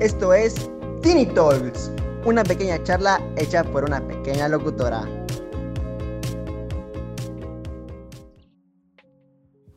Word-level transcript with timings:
Esto 0.00 0.32
es 0.32 0.54
Tiny 1.02 1.26
Talks, 1.26 1.90
una 2.24 2.44
pequeña 2.44 2.80
charla 2.84 3.20
hecha 3.36 3.64
por 3.64 3.82
una 3.82 4.00
pequeña 4.06 4.46
locutora. 4.48 5.00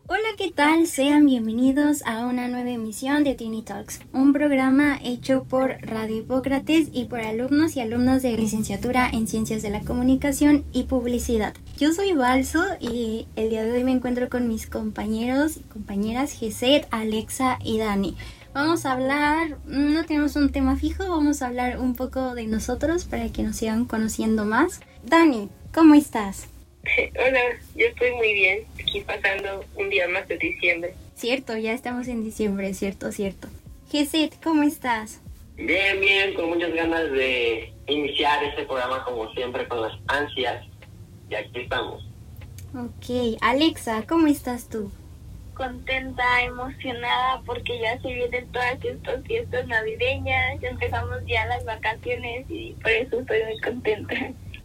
Hola, 0.05 0.27
¿qué 0.37 0.51
tal? 0.51 0.85
Sean 0.85 1.25
bienvenidos 1.25 2.03
a 2.05 2.27
una 2.27 2.47
nueva 2.49 2.69
emisión 2.69 3.23
de 3.23 3.33
Tiny 3.33 3.63
Talks, 3.63 4.01
un 4.13 4.31
programa 4.31 4.99
hecho 5.03 5.45
por 5.45 5.77
Radio 5.81 6.17
Hipócrates 6.17 6.89
y 6.93 7.05
por 7.05 7.21
alumnos 7.21 7.75
y 7.75 7.79
alumnas 7.79 8.21
de 8.21 8.37
licenciatura 8.37 9.09
en 9.11 9.27
Ciencias 9.27 9.63
de 9.63 9.71
la 9.71 9.81
Comunicación 9.81 10.65
y 10.71 10.83
Publicidad. 10.83 11.55
Yo 11.79 11.93
soy 11.93 12.13
Balso 12.13 12.63
y 12.79 13.25
el 13.35 13.49
día 13.49 13.63
de 13.63 13.71
hoy 13.71 13.83
me 13.83 13.91
encuentro 13.91 14.29
con 14.29 14.47
mis 14.47 14.67
compañeros 14.67 15.57
y 15.57 15.61
compañeras 15.61 16.31
Geset, 16.31 16.87
Alexa 16.91 17.57
y 17.63 17.79
Dani. 17.79 18.15
Vamos 18.53 18.85
a 18.85 18.91
hablar, 18.91 19.57
no 19.65 20.03
tenemos 20.05 20.35
un 20.35 20.51
tema 20.51 20.75
fijo, 20.75 21.07
vamos 21.07 21.41
a 21.41 21.47
hablar 21.47 21.79
un 21.79 21.95
poco 21.95 22.35
de 22.35 22.47
nosotros 22.47 23.05
para 23.05 23.29
que 23.29 23.43
nos 23.43 23.55
sigan 23.55 23.85
conociendo 23.85 24.43
más. 24.43 24.81
Dani, 25.03 25.47
¿cómo 25.73 25.95
estás? 25.95 26.49
Hola, 27.15 27.39
yo 27.75 27.85
estoy 27.85 28.11
muy 28.11 28.33
bien, 28.33 28.65
aquí 28.77 28.99
pasando 29.01 29.63
un 29.77 29.89
día 29.89 30.05
más 30.09 30.27
de 30.27 30.37
diciembre. 30.37 30.93
Cierto, 31.15 31.55
ya 31.55 31.71
estamos 31.71 32.09
en 32.09 32.25
diciembre, 32.25 32.73
cierto, 32.73 33.13
cierto. 33.13 33.47
Geset, 33.89 34.35
¿cómo 34.43 34.63
estás? 34.63 35.21
Bien, 35.55 36.01
bien, 36.01 36.33
con 36.33 36.49
muchas 36.49 36.73
ganas 36.73 37.09
de 37.09 37.71
iniciar 37.87 38.43
este 38.43 38.63
programa 38.63 39.05
como 39.05 39.31
siempre, 39.33 39.65
con 39.69 39.81
las 39.81 39.93
ansias. 40.07 40.65
Y 41.29 41.35
aquí 41.35 41.61
estamos. 41.61 42.03
Ok, 42.75 43.37
Alexa, 43.39 44.03
¿cómo 44.05 44.27
estás 44.27 44.67
tú? 44.67 44.91
Contenta, 45.53 46.23
emocionada 46.43 47.41
porque 47.45 47.79
ya 47.79 47.99
se 48.01 48.13
vienen 48.13 48.47
todas 48.51 48.83
estas 48.83 49.23
fiestas 49.23 49.67
navideñas, 49.67 50.59
ya 50.61 50.69
empezamos 50.69 51.17
ya 51.27 51.45
las 51.45 51.63
vacaciones 51.65 52.45
y 52.49 52.73
por 52.81 52.91
eso 52.91 53.19
estoy 53.19 53.43
muy 53.45 53.61
contenta. 53.61 54.15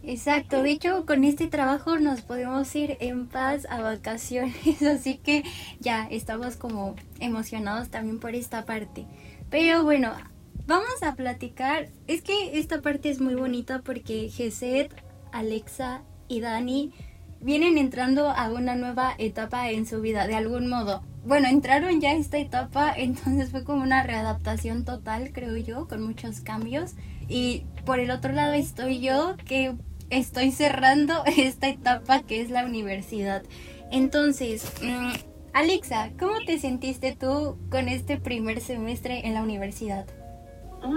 Exacto, 0.03 0.63
de 0.63 0.71
hecho 0.71 1.05
con 1.05 1.25
este 1.25 1.47
trabajo 1.47 1.97
nos 1.97 2.21
podemos 2.21 2.73
ir 2.75 2.97
en 3.01 3.27
paz 3.27 3.67
a 3.69 3.81
vacaciones, 3.81 4.81
así 4.83 5.17
que 5.17 5.43
ya 5.79 6.07
estamos 6.09 6.55
como 6.55 6.95
emocionados 7.19 7.89
también 7.89 8.19
por 8.19 8.33
esta 8.33 8.63
parte. 8.65 9.05
Pero 9.49 9.83
bueno, 9.83 10.13
vamos 10.65 11.03
a 11.03 11.15
platicar, 11.15 11.89
es 12.07 12.21
que 12.21 12.57
esta 12.57 12.81
parte 12.81 13.09
es 13.09 13.19
muy 13.19 13.35
bonita 13.35 13.81
porque 13.83 14.29
Geset, 14.29 14.93
Alexa 15.31 16.03
y 16.29 16.39
Dani 16.39 16.93
vienen 17.41 17.77
entrando 17.77 18.29
a 18.29 18.49
una 18.49 18.75
nueva 18.75 19.13
etapa 19.17 19.69
en 19.69 19.85
su 19.85 20.01
vida, 20.01 20.27
de 20.27 20.35
algún 20.35 20.67
modo. 20.69 21.03
Bueno, 21.25 21.47
entraron 21.47 21.99
ya 21.99 22.11
a 22.11 22.15
esta 22.15 22.37
etapa, 22.37 22.93
entonces 22.97 23.51
fue 23.51 23.63
como 23.63 23.83
una 23.83 24.03
readaptación 24.03 24.85
total, 24.85 25.31
creo 25.33 25.57
yo, 25.57 25.87
con 25.87 26.01
muchos 26.01 26.41
cambios. 26.41 26.95
Y 27.27 27.65
por 27.85 27.99
el 27.99 28.11
otro 28.11 28.31
lado 28.31 28.53
estoy 28.53 28.99
yo, 28.99 29.35
que 29.45 29.75
estoy 30.09 30.51
cerrando 30.51 31.23
esta 31.37 31.67
etapa 31.67 32.21
que 32.23 32.41
es 32.41 32.49
la 32.49 32.65
universidad. 32.65 33.43
Entonces, 33.91 34.71
mm, 34.81 35.13
Alexa, 35.53 36.11
¿cómo 36.19 36.33
te 36.45 36.59
sentiste 36.59 37.15
tú 37.15 37.57
con 37.69 37.87
este 37.89 38.17
primer 38.17 38.61
semestre 38.61 39.25
en 39.25 39.33
la 39.33 39.41
universidad? 39.41 40.05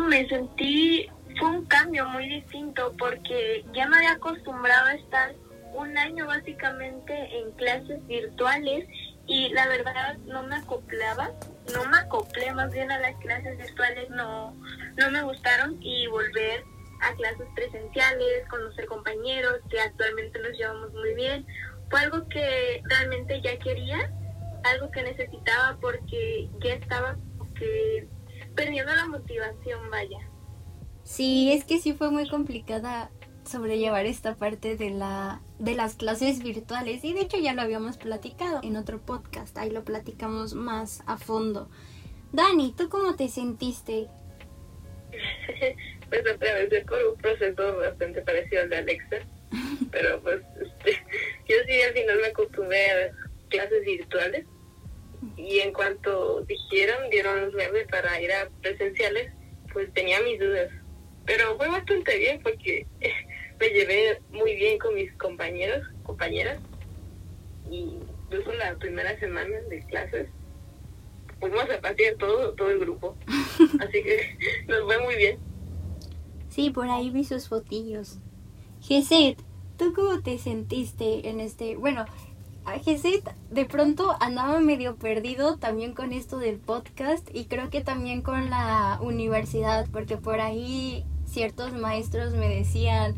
Me 0.08 0.28
sentí, 0.28 1.06
fue 1.38 1.48
un 1.58 1.64
cambio 1.64 2.06
muy 2.08 2.28
distinto 2.28 2.92
porque 2.98 3.64
ya 3.74 3.88
me 3.88 3.96
había 3.96 4.12
acostumbrado 4.12 4.88
a 4.88 4.94
estar 4.94 5.34
un 5.74 5.96
año 5.96 6.26
básicamente 6.26 7.14
en 7.38 7.52
clases 7.52 8.06
virtuales 8.06 8.88
y 9.26 9.48
la 9.50 9.68
verdad 9.68 10.18
no 10.26 10.42
me 10.42 10.56
acoplaba, 10.56 11.30
no 11.72 11.84
me 11.86 11.98
acoplé 11.98 12.52
más 12.52 12.72
bien 12.72 12.90
a 12.90 12.98
las 12.98 13.16
clases 13.20 13.56
virtuales, 13.58 14.10
no, 14.10 14.54
no 14.96 15.10
me 15.10 15.22
gustaron 15.22 15.78
y 15.80 16.06
volver 16.08 16.64
a 17.02 17.14
clases 17.14 17.46
presenciales, 17.54 18.48
conocer 18.48 18.86
compañeros 18.86 19.60
que 19.70 19.80
actualmente 19.80 20.38
nos 20.40 20.58
llevamos 20.58 20.92
muy 20.92 21.14
bien, 21.14 21.46
fue 21.88 22.00
algo 22.00 22.28
que 22.28 22.82
realmente 22.84 23.40
ya 23.40 23.58
quería, 23.58 24.12
algo 24.64 24.90
que 24.90 25.02
necesitaba 25.02 25.78
porque 25.80 26.48
ya 26.62 26.74
estaba 26.74 27.16
que 27.54 28.08
perdiendo 28.54 28.94
la 28.94 29.06
motivación, 29.06 29.90
vaya. 29.90 30.18
Sí, 31.02 31.52
es 31.52 31.64
que 31.64 31.78
sí 31.78 31.92
fue 31.92 32.10
muy 32.10 32.28
complicada 32.28 33.10
sobrellevar 33.50 34.06
esta 34.06 34.34
parte 34.36 34.76
de 34.76 34.90
la 34.90 35.40
de 35.58 35.74
las 35.74 35.94
clases 35.94 36.42
virtuales 36.42 37.04
y 37.04 37.12
de 37.12 37.20
hecho 37.20 37.38
ya 37.38 37.52
lo 37.52 37.62
habíamos 37.62 37.98
platicado 37.98 38.60
en 38.62 38.76
otro 38.76 38.98
podcast, 38.98 39.56
ahí 39.58 39.70
lo 39.70 39.84
platicamos 39.84 40.54
más 40.54 41.02
a 41.06 41.18
fondo. 41.18 41.68
Dani, 42.32 42.74
¿tú 42.76 42.88
cómo 42.88 43.16
te 43.16 43.28
sentiste? 43.28 44.08
pues 46.08 46.22
atravesé 46.26 46.80
por 46.82 46.98
un 47.04 47.16
proceso 47.16 47.76
bastante 47.78 48.22
parecido 48.22 48.62
al 48.62 48.70
de 48.70 48.76
Alexa, 48.76 49.16
pero 49.90 50.20
pues 50.22 50.40
este, 50.60 50.92
yo 51.48 51.56
sí 51.66 51.82
al 51.82 51.92
final 51.92 52.18
me 52.20 52.26
acostumbré 52.28 52.90
a 52.90 53.10
clases 53.48 53.84
virtuales 53.84 54.46
y 55.36 55.58
en 55.60 55.72
cuanto 55.72 56.42
dijeron, 56.42 57.10
dieron 57.10 57.44
luz 57.44 57.54
verde 57.54 57.86
para 57.90 58.20
ir 58.20 58.32
a 58.32 58.48
presenciales, 58.62 59.32
pues 59.72 59.92
tenía 59.92 60.20
mis 60.22 60.38
dudas. 60.38 60.70
Pero 61.26 61.56
fue 61.56 61.68
bastante 61.68 62.18
bien 62.18 62.40
porque 62.42 62.86
bien 64.60 64.78
con 64.78 64.94
mis 64.94 65.10
compañeros, 65.14 65.86
compañeras, 66.02 66.58
y 67.70 67.96
incluso 68.24 68.52
la 68.52 68.76
primera 68.76 69.18
semana 69.18 69.56
de 69.70 69.82
clases 69.86 70.28
fuimos 71.40 71.64
a 71.70 71.80
pasear 71.80 72.16
todo, 72.16 72.52
todo 72.52 72.70
el 72.70 72.78
grupo. 72.78 73.16
Así 73.80 74.02
que 74.02 74.36
nos 74.68 74.84
fue 74.84 75.02
muy 75.02 75.16
bien. 75.16 75.38
Sí, 76.50 76.68
por 76.68 76.90
ahí 76.90 77.08
vi 77.08 77.24
sus 77.24 77.48
fotillos. 77.48 78.18
Geset, 78.82 79.38
¿tú 79.78 79.94
cómo 79.94 80.20
te 80.20 80.36
sentiste 80.36 81.30
en 81.30 81.40
este? 81.40 81.76
Bueno, 81.76 82.04
Geset 82.84 83.34
de 83.50 83.64
pronto 83.64 84.14
andaba 84.20 84.60
medio 84.60 84.96
perdido 84.96 85.56
también 85.56 85.94
con 85.94 86.12
esto 86.12 86.36
del 86.36 86.58
podcast 86.58 87.26
y 87.34 87.46
creo 87.46 87.70
que 87.70 87.80
también 87.80 88.20
con 88.20 88.50
la 88.50 88.98
universidad, 89.00 89.88
porque 89.90 90.18
por 90.18 90.40
ahí 90.40 91.06
ciertos 91.24 91.72
maestros 91.72 92.34
me 92.34 92.48
decían, 92.48 93.14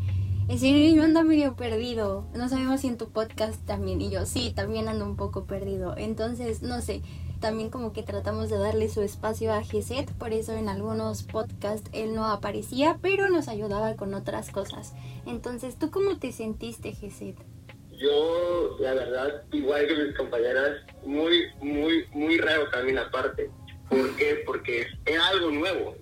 Sí, 0.58 0.94
yo 0.94 1.02
ando 1.02 1.24
medio 1.24 1.56
perdido. 1.56 2.26
No 2.34 2.48
sabemos 2.48 2.82
si 2.82 2.88
en 2.88 2.98
tu 2.98 3.10
podcast 3.10 3.64
también. 3.66 4.00
Y 4.02 4.10
yo, 4.10 4.26
sí, 4.26 4.52
también 4.54 4.86
ando 4.86 5.04
un 5.06 5.16
poco 5.16 5.46
perdido. 5.46 5.94
Entonces, 5.96 6.62
no 6.62 6.82
sé, 6.82 7.00
también 7.40 7.70
como 7.70 7.92
que 7.92 8.02
tratamos 8.02 8.50
de 8.50 8.58
darle 8.58 8.88
su 8.90 9.00
espacio 9.00 9.52
a 9.52 9.62
Geset. 9.62 10.12
Por 10.12 10.32
eso 10.32 10.52
en 10.52 10.68
algunos 10.68 11.22
podcasts 11.22 11.88
él 11.92 12.14
no 12.14 12.26
aparecía, 12.26 12.98
pero 13.00 13.30
nos 13.30 13.48
ayudaba 13.48 13.96
con 13.96 14.12
otras 14.12 14.50
cosas. 14.50 14.92
Entonces, 15.26 15.78
¿tú 15.78 15.90
cómo 15.90 16.18
te 16.18 16.32
sentiste, 16.32 16.92
Geset? 16.92 17.36
Yo, 17.92 18.76
la 18.78 18.92
verdad, 18.92 19.42
igual 19.52 19.86
que 19.86 19.96
mis 19.96 20.16
compañeras, 20.16 20.82
muy, 21.06 21.46
muy, 21.62 22.04
muy 22.12 22.36
raro 22.36 22.68
también 22.70 22.98
aparte. 22.98 23.50
¿Por 23.88 24.16
qué? 24.16 24.42
Porque 24.44 24.86
es 25.06 25.18
algo 25.18 25.50
nuevo 25.50 25.96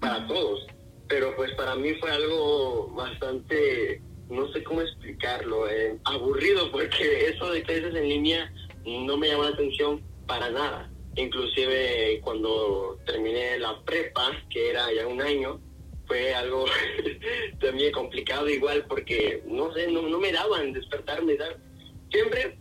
para 0.00 0.26
todos 0.26 0.66
pero 1.12 1.36
pues 1.36 1.52
para 1.56 1.76
mí 1.76 1.92
fue 2.00 2.10
algo 2.10 2.90
bastante, 2.94 4.00
no 4.30 4.50
sé 4.50 4.64
cómo 4.64 4.80
explicarlo, 4.80 5.68
eh, 5.68 5.98
aburrido, 6.04 6.72
porque 6.72 7.26
eso 7.28 7.52
de 7.52 7.62
clases 7.62 7.94
en 7.94 8.08
línea 8.08 8.50
no 8.86 9.18
me 9.18 9.28
llamó 9.28 9.42
la 9.44 9.50
atención 9.50 10.00
para 10.26 10.48
nada. 10.48 10.90
Inclusive 11.16 12.18
cuando 12.24 12.98
terminé 13.04 13.58
la 13.58 13.78
prepa, 13.82 14.30
que 14.48 14.70
era 14.70 14.90
ya 14.90 15.06
un 15.06 15.20
año, 15.20 15.60
fue 16.06 16.34
algo 16.34 16.64
también 17.60 17.92
complicado 17.92 18.48
igual 18.48 18.86
porque 18.88 19.42
no 19.46 19.70
sé, 19.74 19.88
no, 19.88 20.00
no 20.08 20.18
me 20.18 20.32
daban 20.32 20.72
despertarme. 20.72 21.36
Siempre 22.10 22.56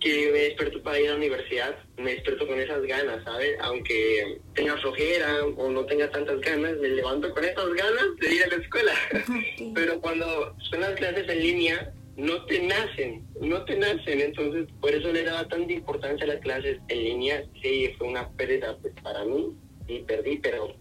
que 0.00 0.30
me 0.32 0.38
desperto 0.40 0.82
para 0.82 0.98
ir 0.98 1.08
a 1.08 1.10
la 1.12 1.18
universidad, 1.18 1.76
me 1.98 2.14
despierto 2.14 2.46
con 2.46 2.58
esas 2.58 2.82
ganas, 2.82 3.22
¿sabes? 3.24 3.56
Aunque 3.60 4.40
tenga 4.54 4.76
flojera 4.78 5.44
o 5.44 5.70
no 5.70 5.84
tenga 5.84 6.10
tantas 6.10 6.40
ganas, 6.40 6.76
me 6.78 6.88
levanto 6.88 7.32
con 7.32 7.44
esas 7.44 7.72
ganas 7.74 8.16
de 8.18 8.34
ir 8.34 8.44
a 8.44 8.48
la 8.48 8.56
escuela. 8.56 8.92
Pero 9.74 10.00
cuando 10.00 10.56
son 10.70 10.80
las 10.80 10.94
clases 10.94 11.28
en 11.28 11.40
línea, 11.40 11.92
no 12.16 12.44
te 12.46 12.60
nacen, 12.62 13.26
no 13.40 13.64
te 13.64 13.76
nacen. 13.76 14.20
Entonces, 14.20 14.66
por 14.80 14.92
eso 14.92 15.12
le 15.12 15.24
daba 15.24 15.46
tanta 15.48 15.72
importancia 15.72 16.24
a 16.24 16.28
las 16.28 16.40
clases 16.40 16.78
en 16.88 17.04
línea. 17.04 17.44
Sí, 17.62 17.92
fue 17.98 18.08
una 18.08 18.28
pérdida 18.30 18.76
pues, 18.80 18.94
para 19.02 19.24
mí 19.24 19.54
y 19.88 20.00
perdí, 20.00 20.38
pero 20.38 20.74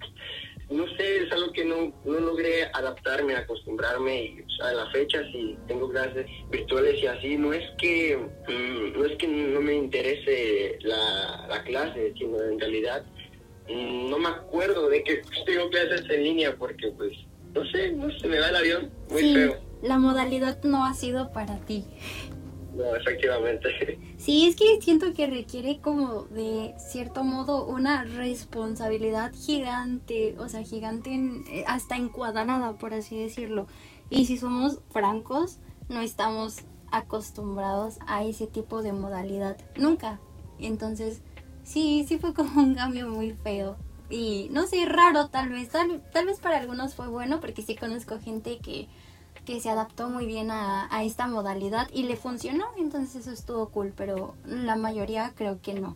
no 0.69 0.86
sé, 0.98 1.24
es 1.24 1.31
algo 1.31 1.51
que 1.51 1.66
no, 1.66 1.94
no 2.06 2.19
logré 2.19 2.66
adaptarme, 2.74 3.36
acostumbrarme 3.36 4.24
y 4.24 4.45
a 4.62 4.71
la 4.74 4.89
fecha 4.92 5.24
si 5.31 5.57
tengo 5.68 5.89
clases 5.89 6.27
virtuales 6.51 7.01
y 7.01 7.07
así, 7.07 7.38
no 7.38 7.54
es 7.54 7.63
que 7.80 8.18
mm, 8.18 9.00
no 9.00 9.06
es 9.06 9.18
que 9.18 9.27
no 9.27 9.62
me 9.62 9.74
interese 9.74 10.77
la, 10.81 11.48
la 11.50 11.63
clase, 11.63 12.13
sino 12.18 12.39
en 12.44 12.60
realidad 12.60 13.04
mm, 13.68 14.10
no 14.10 14.19
me 14.19 14.30
acuerdo 14.30 14.89
de 14.89 15.04
que 15.04 15.21
tengo 15.45 15.69
clases 15.69 16.07
en 16.10 16.24
línea 16.24 16.56
porque 16.56 16.92
pues 16.95 17.13
no 17.54 17.65
sé, 17.72 17.92
no 17.92 18.12
se 18.19 18.27
me 18.27 18.39
va 18.39 18.50
el 18.50 18.56
avión, 18.56 18.92
muy 19.10 19.22
sí, 19.22 19.50
La 19.81 19.98
modalidad 19.98 20.62
no 20.63 20.86
ha 20.86 20.94
sido 20.94 21.31
para 21.31 21.57
ti. 21.57 21.83
No, 22.79 22.95
efectivamente. 22.95 23.99
Sí, 24.17 24.47
es 24.47 24.57
que 24.57 24.81
siento 24.81 25.13
que 25.13 25.27
requiere 25.27 25.79
como 25.79 26.23
de 26.23 26.73
cierto 26.77 27.23
modo 27.23 27.65
una 27.65 28.03
responsabilidad 28.03 29.31
gigante, 29.33 30.35
o 30.37 30.49
sea, 30.49 30.63
gigante 30.63 31.11
eh, 31.49 31.63
hasta 31.67 31.95
encuadrada, 31.95 32.73
por 32.73 32.93
así 32.93 33.17
decirlo. 33.17 33.65
Y 34.09 34.25
si 34.25 34.37
somos 34.37 34.79
francos, 34.91 35.59
no 35.87 36.01
estamos 36.01 36.65
acostumbrados 36.91 37.99
a 38.07 38.25
ese 38.25 38.45
tipo 38.45 38.81
de 38.81 38.91
modalidad. 38.91 39.57
Nunca. 39.77 40.19
Entonces, 40.59 41.21
sí, 41.63 42.05
sí 42.05 42.17
fue 42.17 42.33
como 42.33 42.61
un 42.61 42.75
cambio 42.75 43.07
muy 43.07 43.31
feo. 43.31 43.77
Y 44.09 44.49
no 44.51 44.67
sé, 44.67 44.85
raro 44.85 45.29
tal 45.29 45.49
vez. 45.49 45.69
Tal, 45.69 46.03
tal 46.11 46.25
vez 46.25 46.39
para 46.39 46.57
algunos 46.57 46.93
fue 46.93 47.07
bueno 47.07 47.39
porque 47.39 47.61
sí 47.61 47.75
conozco 47.75 48.19
gente 48.19 48.57
que, 48.57 48.89
que 49.50 49.60
se 49.60 49.72
adaptó 49.72 50.12
muy 50.12 50.28
bien 50.28 50.51
a, 50.51 50.88
esta 51.01 51.25
modalidad 51.25 51.90
y 51.92 52.04
le 52.04 52.18
funcionó. 52.18 52.66
Entonces 52.78 53.16
eso 53.16 53.31
estuvo 53.31 53.69
cool, 53.69 53.92
pero 53.98 54.36
la 54.46 54.75
mayoría 54.75 55.34
creo 55.36 55.60
que 55.60 55.74
no. 55.74 55.96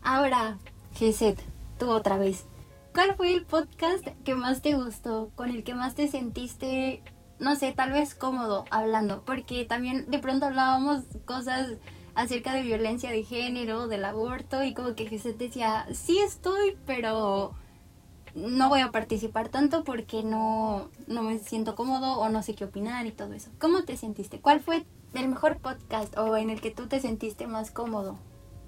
Ahora, 0.00 0.56
Geset, 0.94 1.38
tú 1.78 1.90
otra 1.90 2.16
vez. 2.16 2.46
¿Cuál 2.94 3.16
fue 3.16 3.34
el 3.34 3.44
podcast 3.44 4.06
que 4.24 4.34
más 4.34 4.62
te 4.62 4.76
gustó? 4.76 5.30
¿Con 5.34 5.50
el 5.50 5.62
que 5.62 5.74
más 5.74 5.94
te 5.94 6.08
sentiste, 6.08 7.02
no 7.38 7.54
sé, 7.54 7.72
tal 7.72 7.92
vez 7.92 8.14
cómodo 8.14 8.64
hablando? 8.70 9.24
Porque 9.26 9.66
también 9.66 10.10
de 10.10 10.18
pronto 10.18 10.46
hablábamos 10.46 11.02
cosas 11.26 11.72
acerca 12.14 12.54
de 12.54 12.62
violencia 12.62 13.10
de 13.10 13.24
género, 13.24 13.88
del 13.88 14.06
aborto, 14.06 14.64
y 14.64 14.72
como 14.72 14.94
que 14.94 15.06
Jesús 15.06 15.36
decía, 15.36 15.86
sí 15.92 16.18
estoy, 16.18 16.78
pero 16.86 17.52
no 18.34 18.68
voy 18.68 18.80
a 18.80 18.90
participar 18.90 19.48
tanto 19.48 19.84
porque 19.84 20.22
no, 20.22 20.90
no 21.06 21.22
me 21.22 21.38
siento 21.38 21.74
cómodo 21.74 22.18
o 22.18 22.28
no 22.28 22.42
sé 22.42 22.54
qué 22.54 22.64
opinar 22.64 23.06
y 23.06 23.12
todo 23.12 23.34
eso. 23.34 23.50
¿Cómo 23.58 23.84
te 23.84 23.96
sentiste? 23.96 24.40
¿Cuál 24.40 24.60
fue 24.60 24.84
el 25.14 25.28
mejor 25.28 25.58
podcast 25.58 26.16
o 26.16 26.36
en 26.36 26.50
el 26.50 26.60
que 26.60 26.70
tú 26.70 26.86
te 26.86 27.00
sentiste 27.00 27.46
más 27.46 27.70
cómodo? 27.70 28.18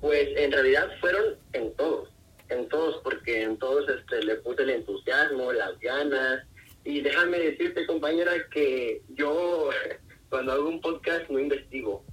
Pues 0.00 0.29
en 0.37 0.50
realidad 0.50 0.88
fueron 1.00 1.37
en 1.53 1.73
todos, 1.75 2.09
en 2.49 2.69
todos, 2.69 3.00
porque 3.05 3.43
en 3.43 3.56
todos 3.59 3.88
este, 3.88 4.25
le 4.25 4.37
puse 4.37 4.62
el 4.62 4.70
entusiasmo, 4.70 5.53
las 5.53 5.79
ganas. 5.79 6.44
Y 6.85 7.00
déjame 7.00 7.38
decirte, 7.38 7.87
compañera, 7.87 8.32
que 8.50 9.03
yo 9.11 9.70
cuando 10.31 10.53
hago 10.53 10.69
un 10.69 10.81
podcast 10.81 11.29
no 11.31 11.38
investigo, 11.38 12.05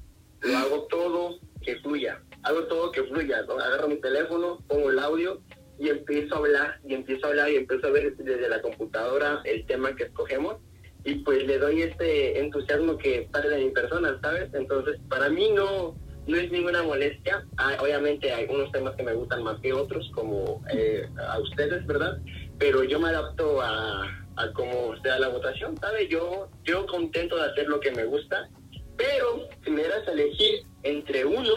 lo 0.42 0.58
hago 0.58 0.84
todo 0.84 1.40
que 1.64 1.78
fluya, 1.78 2.22
hago 2.44 2.64
todo 2.68 2.92
que 2.92 3.04
fluya, 3.04 3.42
¿no? 3.42 3.54
agarro 3.60 3.88
mi 3.88 4.00
teléfono, 4.00 4.60
pongo 4.68 4.92
el 4.92 5.00
audio 5.00 5.42
y 5.80 5.90
empiezo 5.90 6.36
a 6.36 6.38
hablar, 6.40 6.80
y 6.86 6.94
empiezo 6.94 7.26
a 7.26 7.30
hablar 7.30 7.50
y 7.50 7.56
empiezo 7.56 7.88
a 7.88 7.92
ver 7.92 8.16
desde 8.18 8.50
la 8.50 8.62
computadora 8.62 9.42
el 9.46 9.66
tema 9.66 9.96
que 9.96 10.04
escogemos 10.04 10.58
y 11.06 11.16
pues 11.16 11.46
le 11.46 11.58
doy 11.58 11.84
este 11.84 12.40
entusiasmo 12.40 12.98
que 12.98 13.30
sale 13.32 13.50
de 13.50 13.66
mi 13.66 13.72
persona, 13.72 14.20
¿sabes? 14.22 14.54
Entonces, 14.54 15.00
para 15.08 15.30
mí 15.30 15.50
no, 15.52 15.96
no 16.28 16.38
es 16.38 16.52
ninguna 16.52 16.84
molestia. 16.84 17.46
Ah, 17.58 17.78
obviamente 17.80 18.32
hay 18.32 18.46
unos 18.50 18.72
temas 18.72 18.96
que 18.96 19.04
me 19.04 19.14
gustan 19.14 19.44
más 19.44 19.60
que 19.62 19.72
otros, 19.72 20.10
como 20.14 20.62
eh, 20.72 21.08
a 21.30 21.40
ustedes, 21.40 21.86
¿verdad? 21.88 22.20
Pero 22.58 22.84
yo 22.84 23.00
me 23.00 23.10
adapto 23.10 23.62
a, 23.62 24.04
a 24.36 24.54
cómo 24.54 24.96
sea 25.02 25.20
la 25.20 25.30
votación, 25.30 25.78
¿sabes? 25.78 26.10
Yo, 26.10 26.50
yo 26.64 26.86
contento 26.86 27.38
de 27.38 27.44
hacer 27.44 27.68
lo 27.68 27.80
que 27.80 27.92
me 27.92 28.04
gusta, 28.04 28.50
pero 28.98 29.48
si 29.64 29.72
me 29.72 29.82
dieras 29.82 30.06
a 30.08 30.12
elegir 30.12 30.64
entre 30.84 31.26
uno, 31.26 31.54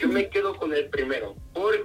yo 0.00 0.08
me 0.08 0.30
quedo 0.30 0.54
con 0.56 0.72
el 0.72 0.88
primero, 0.88 1.34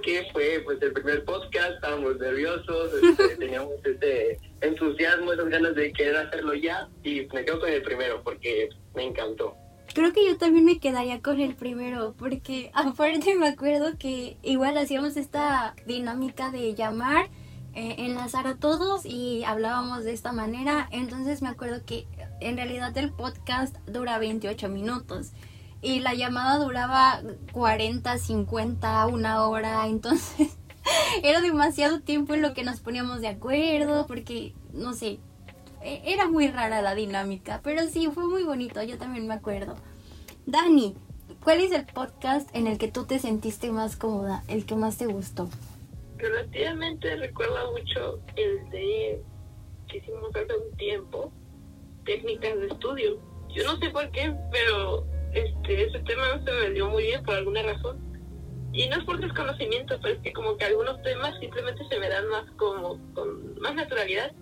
porque 0.06 0.28
fue 0.32 0.62
pues 0.64 0.80
el 0.82 0.92
primer 0.92 1.24
podcast, 1.24 1.72
estábamos 1.74 2.16
nerviosos, 2.18 2.92
este, 3.02 3.36
teníamos 3.38 3.74
este 3.84 4.38
entusiasmo, 4.60 5.32
esas 5.32 5.48
ganas 5.48 5.74
de 5.74 5.92
querer 5.92 6.16
hacerlo 6.16 6.54
ya, 6.54 6.88
y 7.02 7.26
me 7.34 7.44
quedo 7.44 7.58
con 7.58 7.70
el 7.70 7.82
primero, 7.82 8.22
porque 8.22 8.68
me 8.94 9.04
encantó. 9.04 9.56
Creo 9.92 10.12
que 10.12 10.24
yo 10.24 10.36
también 10.36 10.64
me 10.64 10.78
quedaría 10.78 11.20
con 11.20 11.40
el 11.40 11.56
primero, 11.56 12.14
porque 12.16 12.70
aparte 12.74 13.34
me 13.34 13.48
acuerdo 13.48 13.98
que 13.98 14.36
igual 14.44 14.78
hacíamos 14.78 15.16
esta 15.16 15.74
dinámica 15.86 16.52
de 16.52 16.74
llamar, 16.76 17.28
eh, 17.74 17.96
enlazar 17.98 18.46
a 18.46 18.56
todos 18.58 19.04
y 19.04 19.42
hablábamos 19.42 20.04
de 20.04 20.12
esta 20.12 20.30
manera. 20.30 20.88
Entonces 20.92 21.42
me 21.42 21.48
acuerdo 21.48 21.84
que 21.84 22.06
en 22.40 22.56
realidad 22.56 22.96
el 22.96 23.10
podcast 23.10 23.76
dura 23.88 24.18
28 24.18 24.68
minutos 24.68 25.32
y 25.82 26.00
la 26.00 26.14
llamada 26.14 26.58
duraba 26.58 27.20
40, 27.52 28.18
50, 28.18 29.06
una 29.06 29.46
hora. 29.46 29.86
Entonces 29.86 30.56
era 31.22 31.40
demasiado 31.40 32.00
tiempo 32.00 32.34
en 32.34 32.42
lo 32.42 32.54
que 32.54 32.64
nos 32.64 32.80
poníamos 32.80 33.20
de 33.20 33.28
acuerdo, 33.28 34.06
porque 34.06 34.54
no 34.72 34.92
sé, 34.92 35.18
e- 35.82 36.02
era 36.04 36.28
muy 36.28 36.48
rara 36.48 36.82
la 36.82 36.94
dinámica, 36.94 37.60
pero 37.62 37.86
sí, 37.88 38.08
fue 38.12 38.26
muy 38.26 38.42
bonito, 38.44 38.82
yo 38.82 38.98
también 38.98 39.26
me 39.26 39.34
acuerdo. 39.34 39.76
Dani, 40.46 40.94
¿cuál 41.42 41.60
es 41.60 41.72
el 41.72 41.86
podcast 41.86 42.48
en 42.54 42.66
el 42.66 42.78
que 42.78 42.88
tú 42.88 43.04
te 43.04 43.18
sentiste 43.18 43.70
más 43.70 43.96
cómoda, 43.96 44.42
el 44.48 44.64
que 44.66 44.76
más 44.76 44.96
te 44.96 45.06
gustó? 45.06 45.48
Relativamente 46.18 47.14
recuerdo 47.16 47.72
mucho 47.72 48.20
el 48.36 48.70
de 48.70 49.22
que 49.88 49.98
hicimos 49.98 50.30
hace 50.34 50.56
un 50.56 50.76
tiempo, 50.76 51.30
técnicas 52.04 52.56
de 52.58 52.66
estudio. 52.68 53.18
Yo 53.54 53.64
no 53.64 53.76
sé 53.78 53.90
por 53.90 54.10
qué, 54.10 54.34
pero 54.50 55.06
ese 55.74 55.98
tema 56.00 56.34
no 56.34 56.44
se 56.44 56.52
me 56.52 56.70
dio 56.70 56.88
muy 56.88 57.04
bien 57.04 57.22
por 57.24 57.34
alguna 57.34 57.62
razón. 57.62 57.98
Y 58.72 58.88
no 58.88 58.96
es 58.96 59.04
por 59.04 59.20
desconocimiento, 59.20 59.98
pero 60.02 60.14
es 60.14 60.20
que 60.20 60.32
como 60.32 60.56
que 60.56 60.64
algunos 60.66 61.00
temas 61.02 61.38
simplemente 61.40 61.82
se 61.88 61.98
me 61.98 62.08
dan 62.08 62.28
más 62.28 62.50
como 62.52 63.00
con 63.14 63.58
más 63.60 63.74
naturalidad. 63.74 64.32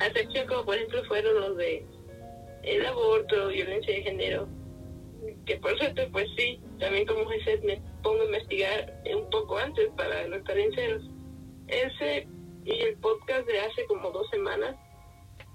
A 0.00 0.06
excepción 0.06 0.46
como 0.48 0.64
por 0.64 0.76
ejemplo 0.76 1.04
fueron 1.04 1.40
los 1.40 1.56
de 1.56 1.86
el 2.64 2.84
aborto, 2.84 3.48
violencia 3.48 3.94
de 3.94 4.02
género, 4.02 4.48
que 5.46 5.56
por 5.56 5.78
suerte 5.78 6.08
pues 6.10 6.26
sí, 6.36 6.60
también 6.80 7.06
como 7.06 7.26
Jesús 7.26 7.62
me 7.62 7.80
pongo 8.02 8.22
a 8.22 8.26
investigar 8.26 8.92
un 9.14 9.30
poco 9.30 9.56
antes 9.56 9.88
para 9.96 10.26
no 10.26 10.36
estar 10.36 10.56
sinceros. 10.56 11.02
Ese 11.68 12.28
y 12.64 12.72
el 12.80 12.96
podcast 12.96 13.46
de 13.46 13.60
hace 13.60 13.86
como 13.86 14.10
dos 14.10 14.28
semanas, 14.30 14.74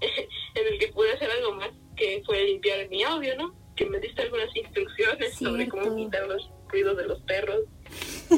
en 0.00 0.66
el 0.66 0.78
que 0.78 0.88
pude 0.88 1.12
hacer 1.12 1.30
algo 1.30 1.54
más, 1.54 1.70
que 1.96 2.22
fue 2.24 2.42
limpiar 2.44 2.88
mi 2.88 3.02
audio, 3.02 3.36
¿no? 3.36 3.61
Que 3.76 3.86
me 3.86 3.98
diste 4.00 4.22
algunas 4.22 4.54
instrucciones 4.54 5.34
sobre 5.34 5.68
cómo 5.68 5.96
quitar 5.96 6.26
los 6.26 6.50
ruidos 6.68 6.96
de 6.96 7.06
los 7.06 7.20
perros. 7.22 7.60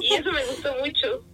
Y 0.01 0.15
eso 0.15 0.33
me 0.33 0.45
gustó 0.47 0.75
mucho. 0.85 1.25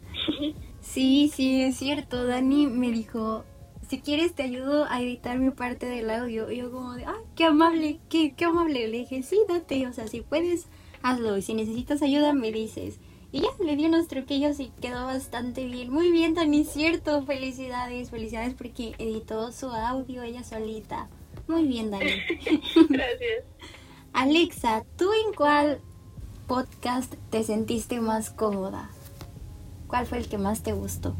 Sí, 0.80 1.30
sí, 1.32 1.62
es 1.62 1.76
cierto. 1.76 2.26
Dani 2.26 2.66
me 2.66 2.90
dijo, 2.90 3.44
si 3.88 4.00
quieres 4.00 4.34
te 4.34 4.42
ayudo 4.42 4.86
a 4.88 5.00
editar 5.00 5.38
mi 5.38 5.50
parte 5.50 5.86
del 5.86 6.10
audio. 6.10 6.50
Y 6.50 6.56
yo 6.56 6.70
como 6.70 6.94
de, 6.94 7.04
ah, 7.04 7.20
qué 7.36 7.44
amable, 7.44 8.00
qué, 8.08 8.34
qué 8.34 8.46
amable. 8.46 8.88
Le 8.88 8.98
dije, 8.98 9.22
sí, 9.22 9.38
date, 9.48 9.86
o 9.86 9.92
sea, 9.92 10.08
si 10.08 10.20
puedes, 10.22 10.66
hazlo. 11.02 11.36
Y 11.36 11.42
si 11.42 11.54
necesitas 11.54 12.02
ayuda, 12.02 12.32
me 12.32 12.50
dices. 12.50 12.98
Y 13.32 13.42
ya, 13.42 13.48
le 13.64 13.76
di 13.76 13.86
unos 13.86 14.08
truquillos 14.08 14.58
y 14.58 14.72
quedó 14.80 15.06
bastante 15.06 15.64
bien. 15.66 15.92
Muy 15.92 16.10
bien, 16.10 16.34
Dani, 16.34 16.64
cierto. 16.64 17.22
Felicidades, 17.24 18.10
felicidades 18.10 18.54
porque 18.54 18.94
editó 18.98 19.52
su 19.52 19.66
audio 19.70 20.22
ella 20.22 20.42
solita. 20.42 21.08
Muy 21.46 21.66
bien, 21.66 21.90
Dani. 21.90 22.10
Gracias. 22.88 23.44
Alexa, 24.12 24.84
¿tú 24.96 25.10
en 25.12 25.32
cuál 25.34 25.80
podcast 26.46 27.14
te 27.30 27.42
sentiste 27.44 28.00
más 28.00 28.30
cómoda? 28.30 28.90
¿Cuál 29.86 30.06
fue 30.06 30.18
el 30.18 30.28
que 30.28 30.36
más 30.36 30.62
te 30.62 30.72
gustó? 30.72 31.16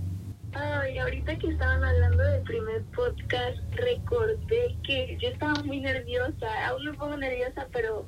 Ay, 0.53 0.99
ahorita 0.99 1.39
que 1.39 1.49
estaban 1.49 1.85
hablando 1.85 2.23
del 2.23 2.43
primer 2.43 2.83
podcast, 2.87 3.59
recordé 3.73 4.77
que 4.85 5.17
yo 5.21 5.29
estaba 5.29 5.55
muy 5.65 5.81
nerviosa, 5.81 6.69
aún 6.69 6.85
me 6.85 6.93
pongo 6.95 7.17
nerviosa, 7.17 7.69
pero 7.73 8.07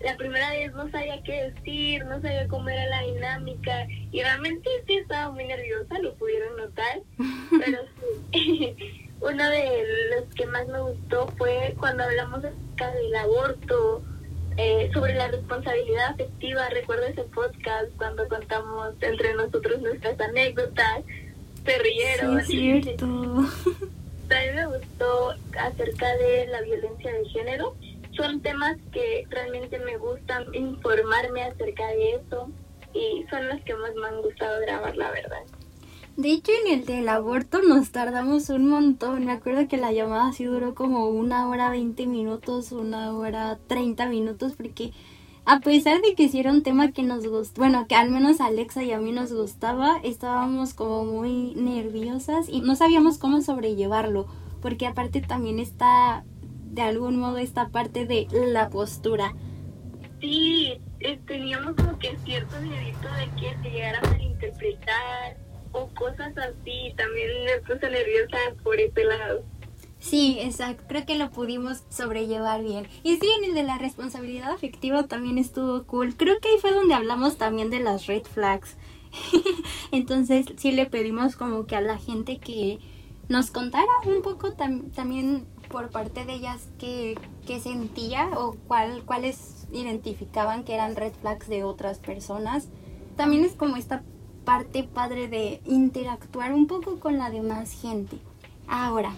la 0.00 0.16
primera 0.16 0.50
vez 0.50 0.72
no 0.72 0.90
sabía 0.90 1.22
qué 1.22 1.52
decir, 1.52 2.04
no 2.04 2.20
sabía 2.20 2.48
cómo 2.48 2.68
era 2.68 2.86
la 2.86 3.02
dinámica 3.02 3.86
y 4.10 4.20
realmente 4.20 4.68
sí 4.86 4.96
estaba 4.96 5.30
muy 5.30 5.44
nerviosa, 5.46 5.98
lo 6.00 6.14
pudieron 6.16 6.56
notar, 6.56 7.00
pero 7.50 7.78
sí. 8.32 8.76
Uno 9.20 9.48
de 9.48 9.84
los 10.10 10.34
que 10.34 10.44
más 10.46 10.66
me 10.66 10.80
gustó 10.80 11.28
fue 11.38 11.74
cuando 11.78 12.02
hablamos 12.02 12.44
acerca 12.44 12.92
del 12.92 13.14
aborto, 13.14 14.02
eh, 14.56 14.90
sobre 14.92 15.14
la 15.14 15.28
responsabilidad 15.28 16.12
afectiva. 16.12 16.68
Recuerdo 16.70 17.06
ese 17.06 17.24
podcast 17.24 17.88
cuando 17.96 18.28
contamos 18.28 18.94
entre 19.00 19.34
nosotros 19.34 19.80
nuestras 19.82 20.20
anécdotas, 20.20 21.02
se 21.64 21.78
rieron. 21.78 22.44
Sí, 22.44 22.70
es 22.70 22.84
cierto. 22.84 23.06
También 24.28 24.54
me 24.56 24.66
gustó 24.66 25.34
acerca 25.58 26.16
de 26.16 26.46
la 26.46 26.62
violencia 26.62 27.12
de 27.12 27.28
género. 27.28 27.76
Son 28.16 28.40
temas 28.40 28.76
que 28.92 29.26
realmente 29.28 29.78
me 29.80 29.96
gustan 29.96 30.46
informarme 30.54 31.42
acerca 31.42 31.86
de 31.88 32.14
eso 32.14 32.48
y 32.94 33.26
son 33.28 33.48
los 33.48 33.60
que 33.62 33.74
más 33.74 33.94
me 33.94 34.06
han 34.06 34.22
gustado 34.22 34.60
grabar, 34.60 34.96
la 34.96 35.10
verdad. 35.10 35.42
De 36.16 36.30
hecho, 36.30 36.52
en 36.64 36.72
el 36.72 36.86
del 36.86 37.08
aborto 37.08 37.60
nos 37.62 37.90
tardamos 37.90 38.48
un 38.48 38.68
montón. 38.68 39.24
Me 39.24 39.32
acuerdo 39.32 39.66
que 39.66 39.76
la 39.76 39.92
llamada 39.92 40.32
sí 40.32 40.44
duró 40.44 40.74
como 40.74 41.08
una 41.08 41.48
hora 41.48 41.70
20 41.70 42.06
minutos, 42.06 42.70
una 42.70 43.12
hora 43.12 43.58
30 43.66 44.06
minutos, 44.06 44.52
porque 44.56 44.92
a 45.44 45.58
pesar 45.58 46.00
de 46.02 46.14
que 46.14 46.28
sí 46.28 46.38
era 46.38 46.52
un 46.52 46.62
tema 46.62 46.92
que 46.92 47.02
nos 47.02 47.26
gustó, 47.26 47.60
bueno, 47.60 47.86
que 47.88 47.96
al 47.96 48.10
menos 48.10 48.40
Alexa 48.40 48.84
y 48.84 48.92
a 48.92 49.00
mí 49.00 49.10
nos 49.10 49.32
gustaba, 49.32 49.98
estábamos 50.04 50.72
como 50.72 51.04
muy 51.04 51.54
nerviosas 51.56 52.48
y 52.48 52.60
no 52.60 52.76
sabíamos 52.76 53.18
cómo 53.18 53.42
sobrellevarlo, 53.42 54.26
porque 54.62 54.86
aparte 54.86 55.20
también 55.20 55.58
está 55.58 56.24
de 56.70 56.82
algún 56.82 57.16
modo 57.16 57.38
esta 57.38 57.70
parte 57.70 58.06
de 58.06 58.28
la 58.52 58.70
postura. 58.70 59.34
Sí, 60.20 60.80
eh, 61.00 61.20
teníamos 61.26 61.74
como 61.74 61.98
que 61.98 62.16
cierto 62.24 62.54
miedito 62.60 63.08
de 63.18 63.40
que 63.40 63.56
se 63.62 63.70
llegara 63.70 63.98
a 63.98 64.10
malinterpretar 64.10 65.43
o 65.74 65.88
cosas 65.88 66.32
así. 66.38 66.94
También 66.96 67.30
me 67.44 67.58
puse 67.60 67.90
nerviosa 67.90 68.38
por 68.62 68.80
ese 68.80 69.04
lado. 69.04 69.44
Sí, 69.98 70.38
exacto. 70.40 70.84
Creo 70.86 71.06
que 71.06 71.16
lo 71.16 71.30
pudimos 71.30 71.82
sobrellevar 71.88 72.62
bien. 72.62 72.86
Y 73.02 73.16
sí, 73.16 73.26
en 73.38 73.44
el 73.44 73.54
de 73.54 73.62
la 73.62 73.78
responsabilidad 73.78 74.52
afectiva 74.52 75.04
también 75.04 75.38
estuvo 75.38 75.84
cool. 75.84 76.14
Creo 76.16 76.38
que 76.40 76.48
ahí 76.48 76.58
fue 76.60 76.72
donde 76.72 76.94
hablamos 76.94 77.38
también 77.38 77.70
de 77.70 77.80
las 77.80 78.06
red 78.06 78.22
flags. 78.22 78.76
Entonces 79.92 80.46
sí 80.56 80.72
le 80.72 80.86
pedimos 80.86 81.36
como 81.36 81.66
que 81.66 81.76
a 81.76 81.80
la 81.80 81.98
gente 81.98 82.38
que 82.38 82.80
nos 83.28 83.50
contara 83.50 83.86
un 84.04 84.22
poco 84.22 84.52
también 84.52 85.46
por 85.70 85.88
parte 85.90 86.24
de 86.24 86.34
ellas 86.34 86.68
qué, 86.78 87.18
qué 87.46 87.58
sentía 87.58 88.28
o 88.36 88.56
cuál, 88.68 89.04
cuáles 89.04 89.66
identificaban 89.72 90.64
que 90.64 90.74
eran 90.74 90.96
red 90.96 91.12
flags 91.20 91.48
de 91.48 91.64
otras 91.64 91.98
personas. 91.98 92.68
También 93.16 93.44
es 93.44 93.52
como 93.54 93.76
esta 93.76 94.02
parte 94.44 94.84
padre 94.84 95.28
de 95.28 95.60
interactuar 95.66 96.52
un 96.52 96.66
poco 96.66 97.00
con 97.00 97.18
la 97.18 97.30
demás 97.30 97.80
gente. 97.80 98.16
Ahora, 98.66 99.14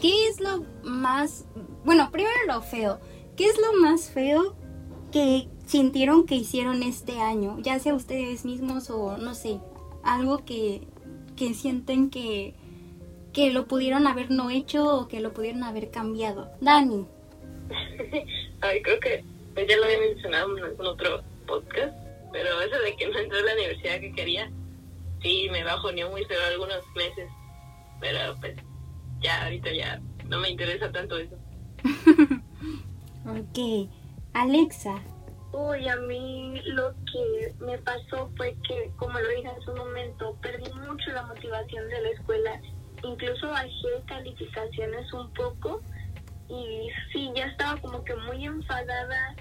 ¿qué 0.00 0.28
es 0.28 0.40
lo 0.40 0.64
más, 0.82 1.44
bueno, 1.84 2.10
primero 2.10 2.34
lo 2.46 2.62
feo, 2.62 2.98
¿qué 3.36 3.46
es 3.46 3.56
lo 3.58 3.80
más 3.80 4.10
feo 4.10 4.54
que 5.12 5.48
sintieron 5.66 6.26
que 6.26 6.36
hicieron 6.36 6.82
este 6.82 7.20
año? 7.20 7.58
Ya 7.60 7.78
sea 7.78 7.94
ustedes 7.94 8.44
mismos 8.44 8.90
o 8.90 9.16
no 9.16 9.34
sé, 9.34 9.58
algo 10.02 10.44
que, 10.44 10.82
que 11.36 11.54
sienten 11.54 12.10
que, 12.10 12.54
que 13.32 13.52
lo 13.52 13.66
pudieron 13.66 14.06
haber 14.06 14.30
no 14.30 14.50
hecho 14.50 14.98
o 14.98 15.08
que 15.08 15.20
lo 15.20 15.32
pudieron 15.32 15.62
haber 15.62 15.90
cambiado. 15.90 16.50
Dani. 16.60 17.06
Ay, 18.60 18.82
creo 18.82 19.00
que 19.00 19.24
ya 19.66 19.76
lo 19.76 19.84
había 19.84 19.98
mencionado 20.00 20.56
en 20.56 20.86
otro 20.86 21.22
podcast, 21.46 21.94
pero 22.32 22.60
eso 22.60 22.78
de 22.82 22.96
que 22.96 23.08
no 23.08 23.18
entré 23.18 23.38
a 23.38 23.42
la 23.42 23.52
universidad 23.54 24.00
que 24.00 24.12
quería, 24.12 24.50
sí, 25.22 25.48
me 25.50 25.64
bajo 25.64 25.90
ni 25.92 26.04
muy 26.04 26.24
feo 26.24 26.40
algunos 26.46 26.82
meses, 26.94 27.30
pero 28.00 28.36
pues 28.40 28.56
ya 29.20 29.44
ahorita 29.44 29.72
ya 29.72 30.00
no 30.26 30.38
me 30.38 30.50
interesa 30.50 30.90
tanto 30.92 31.18
eso. 31.18 31.36
ok, 33.26 33.88
Alexa. 34.34 35.00
Uy, 35.52 35.88
a 35.88 35.96
mí 35.96 36.60
lo 36.66 36.92
que 37.10 37.54
me 37.60 37.78
pasó 37.78 38.30
fue 38.36 38.54
que, 38.68 38.90
como 38.96 39.18
lo 39.18 39.28
dije 39.28 39.48
en 39.48 39.62
su 39.62 39.74
momento, 39.74 40.36
perdí 40.42 40.70
mucho 40.74 41.10
la 41.12 41.22
motivación 41.22 41.88
de 41.88 42.02
la 42.02 42.08
escuela. 42.10 42.60
Incluso 43.02 43.48
bajé 43.48 43.70
calificaciones 44.06 45.10
un 45.12 45.32
poco 45.32 45.80
y 46.48 46.88
sí, 47.12 47.30
ya 47.34 47.46
estaba 47.46 47.80
como 47.80 48.04
que 48.04 48.14
muy 48.14 48.44
enfadada 48.44 49.36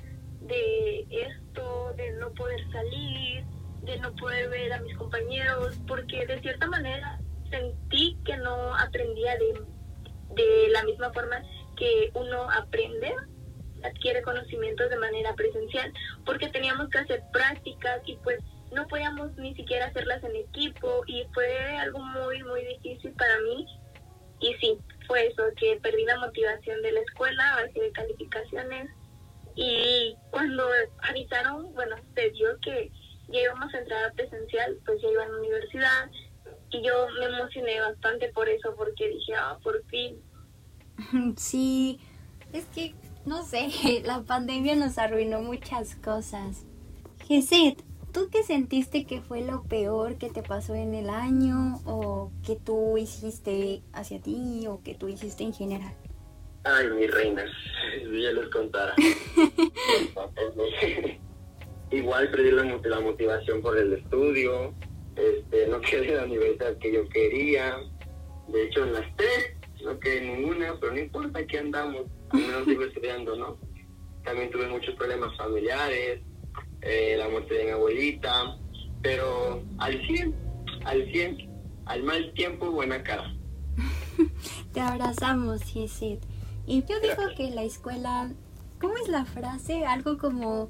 de 0.47 1.07
esto, 1.11 1.93
de 1.95 2.11
no 2.13 2.31
poder 2.33 2.59
salir, 2.71 3.43
de 3.83 3.99
no 3.99 4.13
poder 4.15 4.49
ver 4.49 4.73
a 4.73 4.81
mis 4.81 4.95
compañeros, 4.97 5.79
porque 5.87 6.25
de 6.25 6.39
cierta 6.41 6.67
manera 6.67 7.19
sentí 7.49 8.17
que 8.25 8.37
no 8.37 8.75
aprendía 8.75 9.35
de, 9.37 9.61
de 10.35 10.69
la 10.69 10.83
misma 10.83 11.11
forma 11.13 11.41
que 11.77 12.11
uno 12.13 12.49
aprende, 12.51 13.13
adquiere 13.83 14.21
conocimientos 14.21 14.89
de 14.89 14.97
manera 14.97 15.33
presencial, 15.35 15.93
porque 16.25 16.49
teníamos 16.49 16.89
que 16.89 16.99
hacer 16.99 17.23
prácticas 17.31 18.01
y 18.05 18.17
pues 18.17 18.39
no 18.71 18.87
podíamos 18.87 19.35
ni 19.37 19.55
siquiera 19.55 19.85
hacerlas 19.85 20.23
en 20.23 20.35
equipo 20.35 21.03
y 21.07 21.25
fue 21.33 21.77
algo 21.77 21.99
muy, 21.99 22.43
muy 22.43 22.65
difícil 22.65 23.13
para 23.13 23.39
mí. 23.41 23.65
Y 24.39 24.53
sí, 24.55 24.77
fue 25.07 25.27
eso, 25.27 25.43
que 25.55 25.79
perdí 25.81 26.03
la 26.05 26.19
motivación 26.19 26.81
de 26.81 26.91
la 26.91 26.99
escuela, 26.99 27.55
bajé 27.55 27.81
de 27.81 27.91
calificaciones 27.91 28.89
y 29.57 30.15
cuando 30.29 30.63
avisaron, 31.01 31.73
bueno, 31.73 31.95
se 32.13 32.29
dio 32.29 32.47
que 32.61 32.91
ya 33.29 33.41
íbamos 33.41 33.73
a 33.73 33.79
entrar 33.79 34.13
presencial, 34.13 34.77
pues 34.85 35.01
ya 35.01 35.09
iba 35.09 35.23
a 35.23 35.27
la 35.27 35.37
universidad 35.39 36.11
y 36.69 36.83
yo 36.83 37.07
me 37.19 37.25
emocioné 37.25 37.81
bastante 37.81 38.29
por 38.29 38.47
eso, 38.47 38.75
porque 38.77 39.09
dije, 39.09 39.33
ah, 39.35 39.57
por 39.63 39.83
fin. 39.85 40.21
Sí, 41.37 41.99
es 42.53 42.65
que, 42.65 42.93
no 43.25 43.43
sé, 43.43 43.69
la 44.05 44.21
pandemia 44.21 44.75
nos 44.75 44.99
arruinó 44.99 45.41
muchas 45.41 45.95
cosas. 45.95 46.63
Geset, 47.27 47.83
¿tú 48.13 48.29
qué 48.31 48.43
sentiste 48.43 49.05
que 49.05 49.21
fue 49.21 49.41
lo 49.41 49.63
peor 49.63 50.19
que 50.19 50.29
te 50.29 50.43
pasó 50.43 50.75
en 50.75 50.93
el 50.93 51.09
año 51.09 51.81
o 51.85 52.31
que 52.45 52.55
tú 52.55 52.95
hiciste 52.97 53.81
hacia 53.91 54.21
ti 54.21 54.67
o 54.67 54.83
que 54.83 54.93
tú 54.93 55.07
hiciste 55.07 55.43
en 55.43 55.53
general? 55.53 55.95
Ay, 56.67 56.89
mi 56.89 57.07
reina, 57.07 57.45
ya 58.03 58.31
les 58.33 58.49
contara. 58.49 58.93
Igual 61.91 62.29
perdí 62.29 62.51
la, 62.51 62.99
motivación 62.99 63.61
por 63.61 63.77
el 63.77 63.93
estudio, 63.93 64.73
este, 65.15 65.67
no 65.67 65.79
quedé 65.79 66.09
en 66.09 66.17
la 66.17 66.25
universidad 66.25 66.77
que 66.79 66.91
yo 66.91 67.07
quería. 67.07 67.77
De 68.49 68.63
hecho, 68.65 68.83
en 68.83 68.93
las 68.93 69.15
tres 69.15 69.55
no 69.83 69.97
quedé 69.99 70.21
ninguna, 70.21 70.77
pero 70.79 70.91
no 70.91 70.99
importa 70.99 71.47
que 71.47 71.59
andamos, 71.59 72.07
al 72.31 72.41
menos 72.41 72.65
sigo 72.65 72.83
estudiando, 72.89 73.37
¿no? 73.37 73.57
También 74.25 74.51
tuve 74.51 74.67
muchos 74.67 74.93
problemas 74.95 75.37
familiares, 75.37 76.21
eh, 76.81 77.15
la 77.17 77.29
muerte 77.29 77.53
de 77.53 77.63
mi 77.63 77.71
abuelita, 77.71 78.57
pero 79.01 79.63
al 79.77 80.05
100, 80.05 80.35
al 80.83 81.09
100, 81.11 81.49
al 81.85 82.03
mal 82.03 82.33
tiempo, 82.33 82.71
buena 82.71 83.01
cara. 83.01 83.33
Te 84.73 84.81
abrazamos, 84.81 85.63
Jesset. 85.63 86.19
Y 86.67 86.83
yo 86.83 86.99
digo 86.99 87.23
que 87.37 87.49
la 87.49 87.63
escuela, 87.63 88.29
¿cómo 88.81 88.95
es 88.97 89.07
la 89.07 89.23
frase? 89.23 89.85
Algo 89.85 90.17
como 90.17 90.69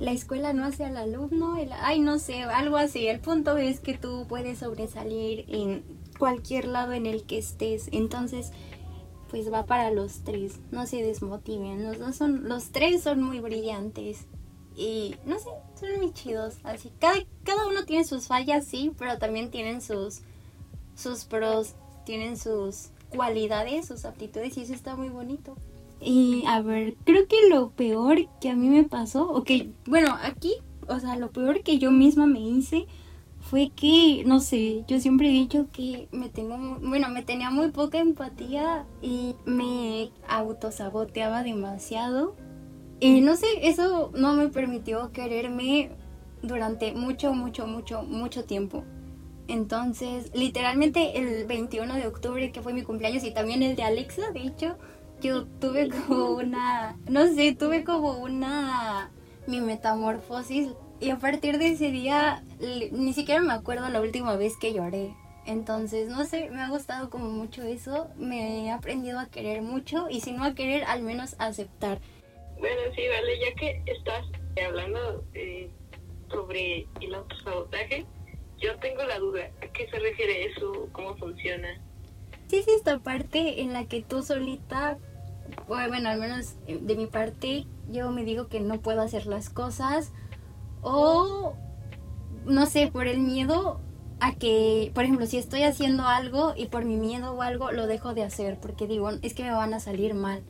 la 0.00 0.10
escuela 0.10 0.52
no 0.52 0.64
hace 0.64 0.84
al 0.84 0.96
alumno, 0.96 1.56
ay 1.80 2.00
no 2.00 2.18
sé, 2.18 2.42
algo 2.42 2.76
así. 2.76 3.06
El 3.06 3.20
punto 3.20 3.56
es 3.56 3.78
que 3.78 3.96
tú 3.96 4.26
puedes 4.28 4.58
sobresalir 4.58 5.44
en 5.48 5.84
cualquier 6.18 6.66
lado 6.66 6.92
en 6.92 7.06
el 7.06 7.22
que 7.22 7.38
estés. 7.38 7.88
Entonces, 7.92 8.50
pues 9.30 9.52
va 9.52 9.64
para 9.64 9.92
los 9.92 10.24
tres. 10.24 10.58
No 10.72 10.86
se 10.86 11.04
desmotiven. 11.04 11.84
Los 11.84 12.00
dos 12.00 12.16
son, 12.16 12.48
los 12.48 12.70
tres 12.70 13.04
son 13.04 13.22
muy 13.22 13.38
brillantes. 13.38 14.26
Y 14.74 15.14
no 15.24 15.38
sé, 15.38 15.50
son 15.78 16.00
muy 16.00 16.12
chidos. 16.12 16.56
Así, 16.64 16.92
cada, 16.98 17.14
cada 17.44 17.68
uno 17.68 17.84
tiene 17.84 18.04
sus 18.04 18.26
fallas, 18.26 18.64
sí, 18.64 18.92
pero 18.98 19.18
también 19.18 19.52
tienen 19.52 19.82
sus, 19.82 20.22
sus 20.96 21.24
pros, 21.24 21.74
tienen 22.04 22.36
sus 22.36 22.90
cualidades, 23.14 23.86
sus 23.86 24.04
aptitudes 24.04 24.56
y 24.56 24.62
eso 24.62 24.72
está 24.72 24.96
muy 24.96 25.08
bonito. 25.08 25.56
Y 26.00 26.44
a 26.46 26.60
ver, 26.60 26.96
creo 27.04 27.26
que 27.26 27.48
lo 27.48 27.70
peor 27.70 28.28
que 28.40 28.50
a 28.50 28.56
mí 28.56 28.68
me 28.68 28.84
pasó, 28.84 29.28
o 29.30 29.42
que, 29.42 29.70
bueno, 29.86 30.16
aquí, 30.22 30.54
o 30.86 30.98
sea, 31.00 31.16
lo 31.16 31.30
peor 31.30 31.62
que 31.62 31.78
yo 31.78 31.90
misma 31.90 32.26
me 32.26 32.40
hice 32.40 32.86
fue 33.40 33.70
que, 33.74 34.22
no 34.26 34.40
sé, 34.40 34.84
yo 34.86 35.00
siempre 35.00 35.28
he 35.28 35.32
dicho 35.32 35.66
que 35.72 36.08
me 36.12 36.28
tengo, 36.28 36.78
bueno, 36.82 37.08
me 37.08 37.22
tenía 37.22 37.50
muy 37.50 37.70
poca 37.70 37.98
empatía 37.98 38.84
y 39.02 39.34
me 39.44 40.10
autosaboteaba 40.28 41.42
demasiado. 41.42 42.36
Y 43.00 43.20
no 43.20 43.36
sé, 43.36 43.46
eso 43.62 44.10
no 44.14 44.34
me 44.34 44.48
permitió 44.48 45.12
quererme 45.12 45.90
durante 46.42 46.92
mucho, 46.92 47.32
mucho, 47.32 47.66
mucho, 47.66 48.02
mucho 48.02 48.44
tiempo. 48.44 48.84
Entonces, 49.48 50.30
literalmente 50.34 51.18
el 51.18 51.46
21 51.46 51.94
de 51.94 52.06
octubre, 52.06 52.52
que 52.52 52.60
fue 52.60 52.74
mi 52.74 52.82
cumpleaños, 52.82 53.24
y 53.24 53.32
también 53.32 53.62
el 53.62 53.76
de 53.76 53.82
Alexa, 53.82 54.30
de 54.30 54.40
hecho, 54.40 54.76
yo 55.20 55.46
tuve 55.46 55.88
como 55.88 56.32
una, 56.32 56.96
no 57.08 57.26
sé, 57.26 57.54
tuve 57.54 57.82
como 57.82 58.18
una, 58.18 59.10
mi 59.46 59.60
metamorfosis. 59.60 60.68
Y 61.00 61.10
a 61.10 61.18
partir 61.18 61.58
de 61.58 61.68
ese 61.68 61.90
día, 61.90 62.44
ni 62.92 63.12
siquiera 63.14 63.40
me 63.40 63.52
acuerdo 63.52 63.88
la 63.88 64.00
última 64.00 64.36
vez 64.36 64.56
que 64.60 64.74
lloré. 64.74 65.14
Entonces, 65.46 66.10
no 66.10 66.26
sé, 66.26 66.50
me 66.50 66.60
ha 66.60 66.68
gustado 66.68 67.08
como 67.08 67.30
mucho 67.30 67.62
eso. 67.62 68.08
Me 68.16 68.66
he 68.66 68.70
aprendido 68.70 69.18
a 69.18 69.30
querer 69.30 69.62
mucho 69.62 70.08
y 70.10 70.20
si 70.20 70.32
no 70.32 70.44
a 70.44 70.54
querer, 70.54 70.84
al 70.84 71.02
menos 71.02 71.36
a 71.38 71.46
aceptar. 71.46 72.00
Bueno, 72.58 72.82
sí, 72.94 73.02
vale, 73.08 73.40
ya 73.40 73.54
que 73.54 73.82
estás 73.86 74.26
hablando 74.62 75.24
eh, 75.32 75.70
sobre 76.30 76.86
el 77.00 77.14
autosabotaje, 77.14 78.04
yo 78.60 78.76
tengo 78.78 79.02
la 79.04 79.18
duda, 79.18 79.50
¿a 79.62 79.66
qué 79.68 79.88
se 79.88 79.98
refiere 79.98 80.46
eso? 80.46 80.88
¿Cómo 80.92 81.16
funciona? 81.16 81.68
Sí, 82.48 82.56
es 82.56 82.68
esta 82.68 82.98
parte 82.98 83.60
en 83.60 83.72
la 83.72 83.84
que 83.84 84.02
tú 84.02 84.22
solita, 84.22 84.98
bueno, 85.66 86.08
al 86.08 86.18
menos 86.18 86.54
eh, 86.66 86.78
de 86.80 86.96
mi 86.96 87.06
parte, 87.06 87.66
yo 87.90 88.10
me 88.10 88.24
digo 88.24 88.48
que 88.48 88.60
no 88.60 88.80
puedo 88.80 89.00
hacer 89.00 89.26
las 89.26 89.50
cosas 89.50 90.12
o, 90.82 91.54
no 92.46 92.66
sé, 92.66 92.88
por 92.88 93.06
el 93.06 93.20
miedo 93.20 93.80
a 94.20 94.34
que, 94.34 94.90
por 94.94 95.04
ejemplo, 95.04 95.26
si 95.26 95.38
estoy 95.38 95.62
haciendo 95.62 96.04
algo 96.04 96.54
y 96.56 96.66
por 96.66 96.84
mi 96.84 96.96
miedo 96.96 97.32
o 97.32 97.42
algo 97.42 97.70
lo 97.70 97.86
dejo 97.86 98.14
de 98.14 98.24
hacer 98.24 98.58
porque 98.60 98.86
digo, 98.86 99.10
es 99.22 99.34
que 99.34 99.44
me 99.44 99.52
van 99.52 99.74
a 99.74 99.80
salir 99.80 100.14
mal. 100.14 100.42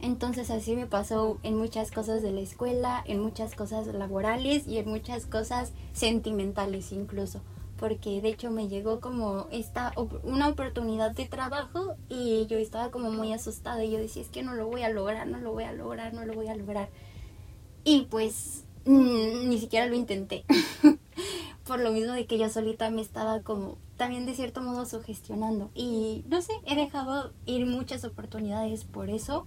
Entonces 0.00 0.50
así 0.50 0.76
me 0.76 0.86
pasó 0.86 1.38
en 1.42 1.56
muchas 1.56 1.90
cosas 1.90 2.22
de 2.22 2.32
la 2.32 2.40
escuela, 2.40 3.02
en 3.06 3.20
muchas 3.20 3.54
cosas 3.54 3.86
laborales 3.88 4.66
y 4.66 4.78
en 4.78 4.88
muchas 4.88 5.26
cosas 5.26 5.72
sentimentales 5.92 6.92
incluso. 6.92 7.40
Porque 7.76 8.20
de 8.20 8.28
hecho 8.28 8.50
me 8.50 8.68
llegó 8.68 9.00
como 9.00 9.46
esta 9.50 9.92
una 10.22 10.48
oportunidad 10.48 11.12
de 11.12 11.26
trabajo 11.26 11.96
y 12.08 12.46
yo 12.46 12.58
estaba 12.58 12.90
como 12.90 13.10
muy 13.10 13.32
asustada 13.32 13.84
y 13.84 13.90
yo 13.90 13.98
decía 13.98 14.22
es 14.22 14.28
que 14.28 14.42
no 14.42 14.54
lo 14.54 14.66
voy 14.66 14.82
a 14.82 14.88
lograr, 14.88 15.26
no 15.26 15.38
lo 15.38 15.52
voy 15.52 15.64
a 15.64 15.72
lograr, 15.72 16.14
no 16.14 16.24
lo 16.24 16.34
voy 16.34 16.48
a 16.48 16.56
lograr. 16.56 16.88
Y 17.84 18.02
pues 18.10 18.64
mm, 18.84 19.48
ni 19.48 19.58
siquiera 19.58 19.86
lo 19.86 19.94
intenté. 19.94 20.44
por 21.68 21.80
lo 21.80 21.92
mismo 21.92 22.14
de 22.14 22.26
que 22.26 22.38
yo 22.38 22.48
solita 22.48 22.88
me 22.90 23.02
estaba 23.02 23.42
como 23.42 23.76
también 23.98 24.24
de 24.24 24.34
cierto 24.34 24.62
modo 24.62 24.86
sugestionando. 24.86 25.70
Y 25.74 26.24
no 26.28 26.40
sé, 26.40 26.52
he 26.64 26.74
dejado 26.74 27.32
ir 27.44 27.66
muchas 27.66 28.04
oportunidades 28.04 28.84
por 28.84 29.10
eso. 29.10 29.46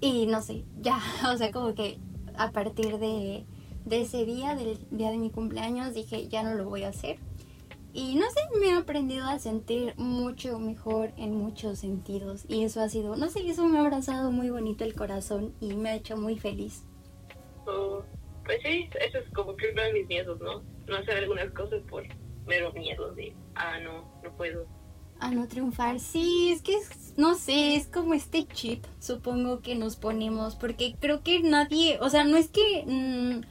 Y 0.00 0.26
no 0.26 0.42
sé, 0.42 0.64
ya, 0.80 0.98
o 1.32 1.36
sea, 1.36 1.50
como 1.50 1.74
que 1.74 1.98
a 2.36 2.52
partir 2.52 2.98
de, 2.98 3.44
de 3.84 4.00
ese 4.00 4.24
día, 4.24 4.54
del 4.54 4.78
día 4.90 5.10
de 5.10 5.18
mi 5.18 5.30
cumpleaños, 5.30 5.94
dije, 5.94 6.28
ya 6.28 6.42
no 6.42 6.54
lo 6.54 6.68
voy 6.68 6.84
a 6.84 6.88
hacer. 6.88 7.18
Y 7.92 8.14
no 8.14 8.30
sé, 8.30 8.40
me 8.60 8.68
he 8.68 8.72
aprendido 8.72 9.26
a 9.26 9.38
sentir 9.40 9.94
mucho 9.96 10.60
mejor 10.60 11.10
en 11.16 11.34
muchos 11.34 11.80
sentidos. 11.80 12.44
Y 12.48 12.62
eso 12.62 12.80
ha 12.80 12.88
sido, 12.88 13.16
no 13.16 13.28
sé, 13.28 13.48
eso 13.48 13.66
me 13.66 13.78
ha 13.78 13.80
abrazado 13.80 14.30
muy 14.30 14.50
bonito 14.50 14.84
el 14.84 14.94
corazón 14.94 15.54
y 15.60 15.74
me 15.74 15.90
ha 15.90 15.94
hecho 15.96 16.16
muy 16.16 16.38
feliz. 16.38 16.84
Oh, 17.66 18.02
pues 18.44 18.60
sí, 18.62 18.88
eso 19.04 19.18
es 19.18 19.28
como 19.34 19.56
que 19.56 19.70
uno 19.72 19.82
de 19.82 19.92
mis 19.92 20.06
miedos, 20.06 20.40
¿no? 20.40 20.62
No 20.86 20.96
hacer 20.96 21.16
algunas 21.18 21.50
cosas 21.50 21.82
por 21.90 22.04
mero 22.46 22.72
miedo 22.72 23.12
de, 23.12 23.34
ah, 23.56 23.78
no, 23.80 24.04
no 24.22 24.36
puedo. 24.36 24.66
A 25.20 25.30
no 25.30 25.46
triunfar, 25.46 26.00
sí, 26.00 26.50
es 26.50 26.62
que 26.62 26.74
es- 26.76 27.14
no 27.16 27.34
sé, 27.34 27.76
es 27.76 27.86
como 27.86 28.14
este 28.14 28.46
chip, 28.46 28.84
supongo 29.00 29.60
que 29.60 29.74
nos 29.74 29.96
ponemos, 29.96 30.56
porque 30.56 30.96
creo 30.98 31.22
que 31.22 31.40
nadie, 31.42 31.98
o 32.00 32.08
sea, 32.08 32.24
no 32.24 32.36
es 32.38 32.48
que 32.48 32.84
mm, 32.86 33.42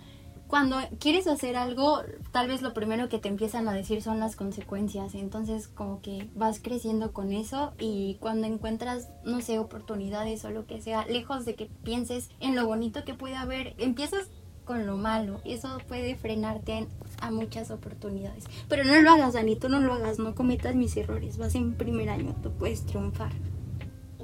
cuando 0.47 0.77
quieres 0.99 1.27
hacer 1.27 1.55
algo, 1.55 2.01
tal 2.31 2.47
vez 2.47 2.63
lo 2.63 2.73
primero 2.73 3.07
que 3.07 3.19
te 3.19 3.27
empiezan 3.29 3.67
a 3.67 3.73
decir 3.73 4.01
son 4.01 4.19
las 4.19 4.35
consecuencias, 4.35 5.13
entonces 5.13 5.67
como 5.67 6.01
que 6.01 6.27
vas 6.33 6.59
creciendo 6.59 7.13
con 7.13 7.31
eso 7.31 7.73
y 7.77 8.15
cuando 8.19 8.47
encuentras, 8.47 9.09
no 9.23 9.41
sé, 9.41 9.59
oportunidades 9.59 10.43
o 10.45 10.49
lo 10.49 10.65
que 10.65 10.81
sea, 10.81 11.05
lejos 11.05 11.45
de 11.45 11.53
que 11.53 11.67
pienses 11.83 12.29
en 12.39 12.55
lo 12.55 12.65
bonito 12.65 13.03
que 13.05 13.13
puede 13.13 13.35
haber, 13.35 13.75
empiezas 13.77 14.27
con 14.65 14.87
lo 14.87 14.97
malo, 14.97 15.39
eso 15.45 15.77
puede 15.87 16.15
frenarte 16.15 16.73
en- 16.79 16.87
a 17.21 17.31
muchas 17.31 17.71
oportunidades. 17.71 18.45
Pero 18.67 18.83
no 18.83 19.01
lo 19.01 19.11
hagas, 19.11 19.33
Dani, 19.33 19.55
tú 19.55 19.69
no 19.69 19.79
lo 19.79 19.93
hagas, 19.93 20.19
no 20.19 20.35
cometas 20.35 20.75
mis 20.75 20.95
errores, 20.97 21.37
vas 21.37 21.55
en 21.55 21.73
primer 21.73 22.09
año, 22.09 22.35
tú 22.41 22.51
puedes 22.51 22.85
triunfar. 22.85 23.31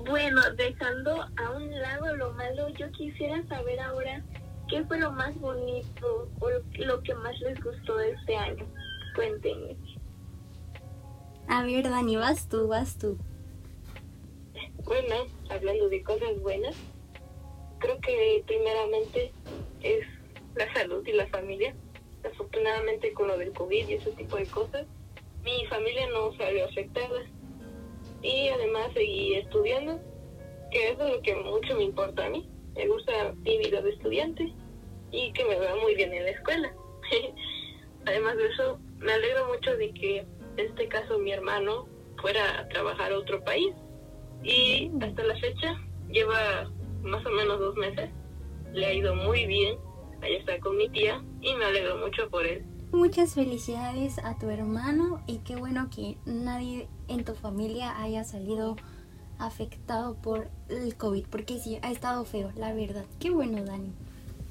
Bueno, 0.08 0.42
dejando 0.56 1.22
a 1.22 1.52
un 1.56 1.72
lado 1.72 2.16
lo 2.16 2.32
malo, 2.34 2.70
yo 2.70 2.92
quisiera 2.92 3.44
saber 3.48 3.80
ahora 3.80 4.24
qué 4.70 4.84
fue 4.86 5.00
lo 5.00 5.12
más 5.12 5.38
bonito 5.40 6.30
o 6.40 6.50
lo 6.80 7.02
que 7.02 7.16
más 7.16 7.40
les 7.40 7.62
gustó 7.64 7.98
de 7.98 8.12
este 8.12 8.36
año. 8.36 8.66
Cuéntenme. 9.16 9.76
A 11.48 11.64
ver, 11.64 11.90
Dani, 11.90 12.18
vas 12.18 12.48
tú, 12.50 12.68
vas 12.68 12.98
tú. 12.98 13.18
Bueno, 14.84 15.16
hablando 15.50 15.90
de 15.90 16.04
cosas 16.04 16.40
buenas, 16.42 16.76
creo 17.80 18.00
que 18.00 18.44
primeramente 18.46 19.32
es 19.82 20.06
la 20.56 20.72
salud 20.74 21.06
y 21.06 21.14
la 21.14 21.28
familia. 21.28 21.76
Afortunadamente 22.26 23.14
con 23.14 23.28
lo 23.28 23.38
del 23.38 23.54
COVID 23.54 23.88
y 23.88 23.94
ese 23.94 24.12
tipo 24.12 24.38
de 24.38 24.46
cosas, 24.48 24.86
mi 25.44 25.66
familia 25.68 26.08
no 26.10 26.36
salió 26.38 26.66
afectada. 26.66 27.24
Y 28.22 28.50
además 28.50 28.90
seguí 28.94 29.36
estudiando, 29.36 30.00
que 30.72 30.90
eso 30.90 31.06
es 31.06 31.16
lo 31.16 31.22
que 31.22 31.36
mucho 31.36 31.76
me 31.76 31.84
importa 31.84 32.26
a 32.26 32.30
mí. 32.30 32.50
Me 32.76 32.88
gusta 32.88 33.34
mi 33.44 33.58
vida 33.60 33.82
de 33.82 33.92
estudiante 33.92 34.54
y 35.12 35.32
que 35.34 35.46
me 35.46 35.58
va 35.58 35.76
muy 35.76 35.96
bien 35.96 36.14
en 36.14 36.26
la 36.26 36.32
escuela. 36.32 36.74
además 38.06 38.38
de 38.38 38.48
eso, 38.48 38.80
me 38.98 39.12
alegro 39.14 39.48
mucho 39.48 39.76
de 39.78 39.94
que 39.94 40.18
en 40.58 40.68
este 40.68 40.88
caso 40.88 41.20
mi 41.20 41.32
hermano 41.32 41.88
fuera 42.22 42.60
a 42.60 42.68
trabajar 42.70 43.12
a 43.12 43.18
otro 43.18 43.44
país 43.44 43.74
y 44.44 44.90
hasta 45.02 45.24
la 45.24 45.38
fecha 45.38 45.76
lleva 46.10 46.72
más 47.02 47.26
o 47.26 47.30
menos 47.30 47.60
dos 47.60 47.76
meses. 47.76 48.10
Le 48.74 48.86
ha 48.86 48.94
ido 48.94 49.16
muy 49.16 49.46
bien. 49.46 49.78
Allá 50.22 50.38
está 50.38 50.60
con 50.60 50.78
mi 50.78 50.90
tía 50.90 51.22
y 51.46 51.54
me 51.54 51.66
alegro 51.66 51.98
mucho 51.98 52.28
por 52.30 52.46
él. 52.46 52.66
Muchas 52.92 53.36
felicidades 53.36 54.18
a 54.24 54.38
tu 54.38 54.50
hermano 54.50 55.24
y 55.28 55.40
qué 55.40 55.56
bueno 55.56 55.90
que 55.96 56.18
nadie 56.26 56.88
en 57.08 57.24
tu 57.24 57.36
familia 57.36 58.02
haya 58.02 58.24
salido 58.24 58.76
afectado 59.38 60.16
por 60.22 60.48
el 60.70 60.96
COVID, 60.98 61.28
porque 61.28 61.60
sí, 61.60 61.78
ha 61.84 61.92
estado 61.92 62.26
feo, 62.26 62.52
la 62.56 62.74
verdad. 62.74 63.06
Qué 63.20 63.30
bueno, 63.30 63.64
Dani. 63.64 63.94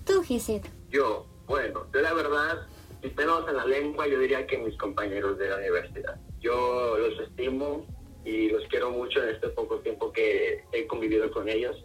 Tú, 0.06 0.22
Geset. 0.22 0.64
Yo, 0.90 1.26
bueno, 1.46 1.86
yo 1.92 2.00
la 2.00 2.12
verdad, 2.12 2.68
si 3.02 3.08
pelos 3.08 3.48
en 3.48 3.56
la 3.56 3.66
lengua, 3.66 4.06
yo 4.06 4.20
diría 4.20 4.46
que 4.46 4.58
mis 4.58 4.76
compañeros 4.76 5.36
de 5.38 5.48
la 5.48 5.56
universidad. 5.56 6.20
Yo 6.40 6.96
los 6.96 7.18
estimo 7.18 7.86
y 8.24 8.50
los 8.50 8.62
quiero 8.68 8.90
mucho 8.90 9.20
en 9.22 9.30
este 9.30 9.48
poco 9.48 9.80
tiempo 9.80 10.12
que 10.12 10.62
he 10.72 10.86
convivido 10.86 11.28
con 11.32 11.48
ellos. 11.48 11.76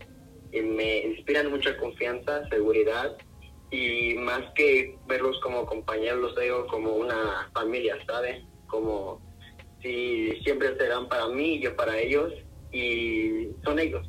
Y 0.51 0.61
me 0.61 0.99
inspiran 0.99 1.49
mucha 1.49 1.75
confianza, 1.77 2.47
seguridad 2.49 3.17
y 3.71 4.15
más 4.15 4.41
que 4.55 4.97
verlos 5.07 5.39
como 5.41 5.65
compañeros, 5.65 6.19
los 6.19 6.35
veo 6.35 6.65
como 6.67 6.93
una 6.93 7.49
familia, 7.53 7.97
¿sabes? 8.07 8.43
Como 8.67 9.21
si 9.81 10.31
siempre 10.43 10.75
serán 10.77 11.07
para 11.07 11.27
mí 11.27 11.55
y 11.55 11.61
yo 11.61 11.75
para 11.75 11.97
ellos 11.97 12.33
y 12.71 13.49
son 13.63 13.79
ellos. 13.79 14.07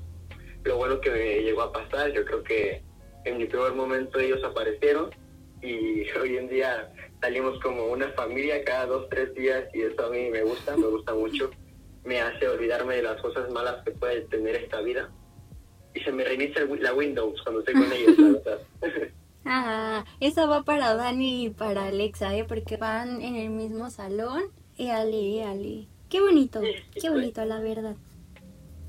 Lo 0.64 0.76
bueno 0.76 1.00
que 1.00 1.10
me 1.10 1.42
llegó 1.42 1.62
a 1.62 1.72
pasar, 1.72 2.12
yo 2.12 2.24
creo 2.24 2.42
que 2.42 2.82
en 3.24 3.38
mi 3.38 3.46
peor 3.46 3.74
momento 3.74 4.18
ellos 4.18 4.42
aparecieron 4.44 5.10
y 5.62 6.08
hoy 6.20 6.36
en 6.36 6.48
día 6.48 6.92
salimos 7.20 7.60
como 7.60 7.84
una 7.86 8.08
familia 8.12 8.64
cada 8.64 8.86
dos, 8.86 9.08
tres 9.10 9.34
días 9.34 9.64
y 9.74 9.82
eso 9.82 10.06
a 10.06 10.10
mí 10.10 10.30
me 10.30 10.42
gusta, 10.42 10.76
me 10.76 10.86
gusta 10.86 11.14
mucho. 11.14 11.50
Me 12.02 12.18
hace 12.18 12.48
olvidarme 12.48 12.96
de 12.96 13.02
las 13.02 13.20
cosas 13.20 13.50
malas 13.50 13.84
que 13.84 13.90
puede 13.90 14.22
tener 14.22 14.56
esta 14.56 14.80
vida. 14.80 15.10
Y 15.92 16.00
se 16.00 16.12
me 16.12 16.24
reinicia 16.24 16.64
la 16.64 16.94
Windows 16.94 17.42
cuando 17.42 17.60
estoy 17.60 17.74
con 17.74 17.92
ellos, 17.92 18.18
la 18.18 18.28
verdad. 18.28 18.60
Ah, 19.44 20.04
esa 20.20 20.46
va 20.46 20.62
para 20.62 20.94
Dani 20.94 21.46
y 21.46 21.50
para 21.50 21.86
Alexa, 21.86 22.36
¿eh? 22.36 22.44
Porque 22.44 22.76
van 22.76 23.22
en 23.22 23.36
el 23.36 23.50
mismo 23.50 23.90
salón. 23.90 24.42
Éale, 24.76 25.40
éale. 25.40 25.88
Qué 26.08 26.20
bonito, 26.20 26.60
qué 27.00 27.08
bonito, 27.10 27.44
la 27.44 27.60
verdad. 27.60 27.96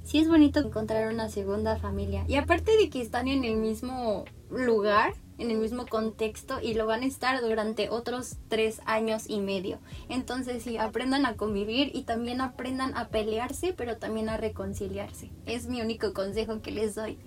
Sí 0.04 0.18
es 0.18 0.28
bonito 0.28 0.60
encontrar 0.60 1.14
una 1.14 1.30
segunda 1.30 1.78
familia. 1.78 2.26
Y 2.28 2.36
aparte 2.36 2.76
de 2.78 2.90
que 2.90 3.02
están 3.02 3.28
en 3.28 3.44
el 3.44 3.58
mismo 3.58 4.26
lugar, 4.50 5.14
en 5.38 5.52
el 5.52 5.58
mismo 5.58 5.86
contexto, 5.86 6.60
y 6.62 6.74
lo 6.74 6.88
van 6.88 7.04
a 7.04 7.06
estar 7.06 7.40
durante 7.42 7.90
otros 7.90 8.38
tres 8.48 8.82
años 8.86 9.30
y 9.30 9.40
medio. 9.40 9.80
Entonces 10.10 10.64
sí, 10.64 10.78
aprendan 10.78 11.26
a 11.26 11.36
convivir 11.36 11.92
y 11.94 12.04
también 12.04 12.42
aprendan 12.42 12.98
a 12.98 13.10
pelearse, 13.10 13.74
pero 13.74 13.98
también 13.98 14.28
a 14.28 14.38
reconciliarse. 14.38 15.30
Es 15.46 15.68
mi 15.68 15.82
único 15.82 16.14
consejo 16.14 16.62
que 16.62 16.72
les 16.72 16.96
doy. 16.96 17.20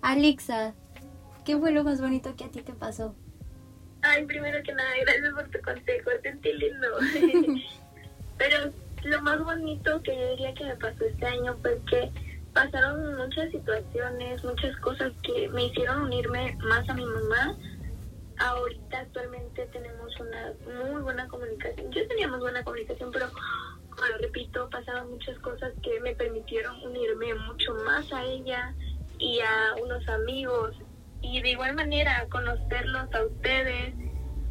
Alexa, 0.00 0.74
¿qué 1.44 1.56
fue 1.56 1.72
lo 1.72 1.84
más 1.84 2.00
bonito 2.00 2.34
que 2.36 2.44
a 2.44 2.50
ti 2.50 2.62
te 2.62 2.72
pasó? 2.72 3.14
Ay, 4.02 4.24
primero 4.24 4.62
que 4.62 4.72
nada, 4.72 4.90
gracias 5.02 5.34
por 5.34 5.48
tu 5.50 5.60
consejo, 5.60 6.10
sentí 6.22 6.52
lindo. 6.54 6.86
Pero 8.38 8.72
lo 9.04 9.22
más 9.22 9.42
bonito 9.42 10.02
que 10.02 10.16
yo 10.16 10.30
diría 10.30 10.54
que 10.54 10.64
me 10.64 10.76
pasó 10.76 11.04
este 11.04 11.26
año 11.26 11.56
fue 11.60 11.80
que 11.88 12.10
pasaron 12.54 13.16
muchas 13.16 13.50
situaciones, 13.50 14.42
muchas 14.44 14.76
cosas 14.78 15.12
que 15.22 15.48
me 15.50 15.66
hicieron 15.66 16.02
unirme 16.02 16.56
más 16.62 16.88
a 16.88 16.94
mi 16.94 17.04
mamá. 17.04 17.56
Ahorita 18.38 19.00
actualmente 19.00 19.66
tenemos 19.66 20.18
una 20.18 20.54
muy 20.90 21.02
buena 21.02 21.28
comunicación. 21.28 21.90
Yo 21.92 22.08
teníamos 22.08 22.40
buena 22.40 22.64
comunicación, 22.64 23.10
pero 23.12 23.26
repito, 24.20 24.68
pasaron 24.70 25.10
muchas 25.10 25.38
cosas 25.40 25.72
que 25.82 26.00
me 26.00 26.14
permitieron 26.14 26.80
unirme 26.82 27.34
mucho 27.34 27.74
más 27.84 28.10
a 28.12 28.24
ella 28.24 28.74
y 29.18 29.40
a 29.40 29.74
unos 29.82 30.08
amigos 30.08 30.74
y 31.22 31.40
de 31.42 31.50
igual 31.50 31.74
manera 31.74 32.26
conocerlos 32.30 33.12
a 33.14 33.24
ustedes 33.24 33.94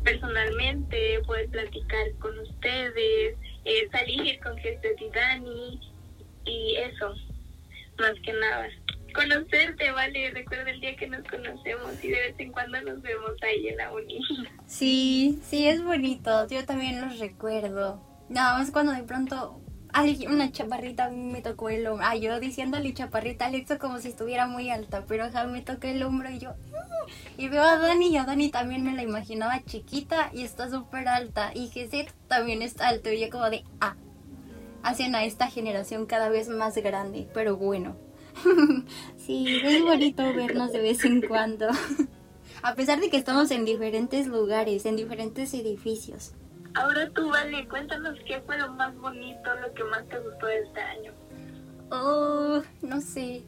personalmente, 0.04 1.20
poder 1.26 1.50
platicar 1.50 2.12
con 2.20 2.38
ustedes, 2.40 3.36
eh, 3.66 3.90
salir 3.92 4.40
con 4.40 4.58
Jesús 4.58 4.92
y 5.00 5.10
Dani 5.10 5.80
y 6.46 6.76
eso, 6.78 7.14
más 7.98 8.14
que 8.24 8.34
nada. 8.34 8.68
Conocerte, 9.14 9.92
vale, 9.92 10.32
recuerda 10.32 10.70
el 10.70 10.80
día 10.80 10.96
que 10.96 11.08
nos 11.08 11.28
conocemos 11.28 12.04
y 12.04 12.10
de 12.10 12.20
vez 12.20 12.36
en 12.38 12.52
cuando 12.52 12.80
nos 12.82 13.02
vemos 13.02 13.32
ahí 13.42 13.68
en 13.68 13.78
la 13.78 13.92
uni. 13.92 14.22
Sí, 14.68 15.40
sí, 15.44 15.68
es 15.68 15.84
bonito. 15.84 16.48
Yo 16.48 16.64
también 16.66 17.02
los 17.02 17.18
recuerdo. 17.20 18.02
Nada 18.30 18.60
más 18.60 18.70
cuando 18.72 18.92
de 18.94 19.04
pronto 19.04 19.60
alguien, 19.94 20.32
una 20.32 20.52
chaparrita 20.52 21.10
me 21.10 21.42
tocó 21.42 21.70
el 21.70 21.86
hombro. 21.88 22.06
Ah, 22.08 22.16
yo 22.16 22.40
diciéndole 22.40 22.94
chaparrita 22.94 23.46
a 23.46 23.48
Alexa 23.48 23.78
como 23.78 24.00
si 24.00 24.10
estuviera 24.10 24.48
muy 24.48 24.70
alta, 24.70 25.06
pero 25.08 25.26
ajá, 25.26 25.46
me 25.46 25.62
tocó 25.62 25.88
el 25.88 26.04
hombro 26.04 26.30
y 26.30 26.40
yo. 26.40 26.52
"Mm". 26.52 27.42
Y 27.42 27.50
veo 27.50 27.64
a 27.64 27.78
Dani 27.78 28.10
y 28.10 28.18
a 28.18 28.26
Dani 28.26 28.50
también 28.50 28.84
me 28.84 28.94
la 28.94 29.04
imaginaba 29.04 29.62
chiquita 29.66 30.30
y 30.34 30.44
está 30.44 30.70
súper 30.70 31.08
alta. 31.08 31.52
Y 31.54 31.68
Geset 31.70 32.14
también 32.28 32.62
está 32.62 32.88
alto 32.88 33.12
y 33.12 33.20
yo 33.20 33.30
como 33.30 33.50
de, 33.50 33.64
ah, 33.82 33.96
hacen 34.84 35.16
a 35.16 35.26
esta 35.26 35.48
generación 35.48 36.06
cada 36.06 36.30
vez 36.30 36.50
más 36.50 36.76
grande, 36.78 37.28
pero 37.34 37.58
bueno. 37.58 37.96
sí, 39.18 39.60
es 39.64 39.82
bonito 39.84 40.24
vernos 40.34 40.72
de 40.72 40.80
vez 40.80 41.04
en 41.06 41.22
cuando. 41.22 41.68
A 42.62 42.76
pesar 42.76 43.00
de 43.00 43.10
que 43.10 43.18
estamos 43.18 43.52
en 43.52 43.64
diferentes 43.64 44.28
lugares, 44.28 44.86
en 44.86 44.98
diferentes 44.98 45.54
edificios. 45.54 46.34
Ahora 46.76 47.10
tú, 47.10 47.30
vale, 47.30 47.68
cuéntanos 47.68 48.18
qué 48.28 48.42
fue 48.42 48.58
lo 48.58 48.72
más 48.74 48.96
bonito, 48.98 49.54
lo 49.56 49.74
que 49.74 49.84
más 49.86 50.08
te 50.08 50.20
gustó 50.20 50.46
de 50.46 50.60
este 50.60 50.80
año. 50.80 51.12
Oh, 51.92 52.62
no 52.82 53.02
sé. 53.02 53.44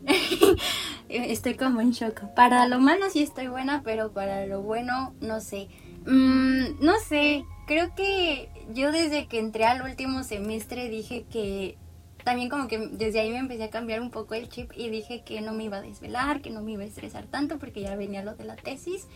estoy 1.10 1.56
como 1.56 1.82
en 1.82 1.92
shock. 1.92 2.22
Para 2.36 2.68
lo 2.68 2.80
malo 2.80 3.10
sí 3.10 3.22
estoy 3.22 3.48
buena, 3.48 3.82
pero 3.84 4.12
para 4.12 4.46
lo 4.48 4.62
bueno 4.62 5.14
no 5.22 5.40
sé. 5.40 5.68
Mm, 6.06 6.84
no 6.84 6.98
sé, 7.00 7.46
creo 7.68 7.94
que 7.96 8.50
yo 8.74 8.92
desde 8.92 9.28
que 9.28 9.40
entré 9.40 9.66
al 9.66 9.84
último 9.84 10.24
semestre 10.24 10.90
dije 10.90 11.26
que 11.32 11.78
también 12.24 12.50
como 12.50 12.68
que 12.68 12.78
desde 12.78 13.20
ahí 13.20 13.32
me 13.32 13.38
empecé 13.38 13.66
a 13.66 13.70
cambiar 13.70 14.02
un 14.02 14.12
poco 14.12 14.34
el 14.34 14.50
chip 14.50 14.72
y 14.76 14.90
dije 14.90 15.22
que 15.24 15.42
no 15.42 15.54
me 15.54 15.66
iba 15.66 15.78
a 15.78 15.82
desvelar, 15.82 16.42
que 16.42 16.50
no 16.50 16.62
me 16.62 16.72
iba 16.72 16.84
a 16.84 16.88
estresar 16.88 17.26
tanto 17.26 17.60
porque 17.60 17.82
ya 17.82 17.96
venía 17.96 18.24
lo 18.24 18.36
de 18.36 18.46
la 18.46 18.56
tesis. 18.56 19.08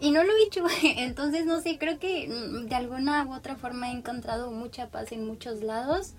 Y 0.00 0.10
no 0.10 0.24
lo 0.24 0.32
he 0.32 0.42
hecho, 0.44 0.64
entonces 0.82 1.46
no 1.46 1.60
sé, 1.60 1.78
creo 1.78 1.98
que 1.98 2.28
mm, 2.28 2.68
de 2.68 2.74
alguna 2.74 3.26
u 3.26 3.34
otra 3.34 3.56
forma 3.56 3.90
he 3.90 3.92
encontrado 3.92 4.50
mucha 4.50 4.88
paz 4.88 5.12
en 5.12 5.26
muchos 5.26 5.62
lados. 5.62 6.14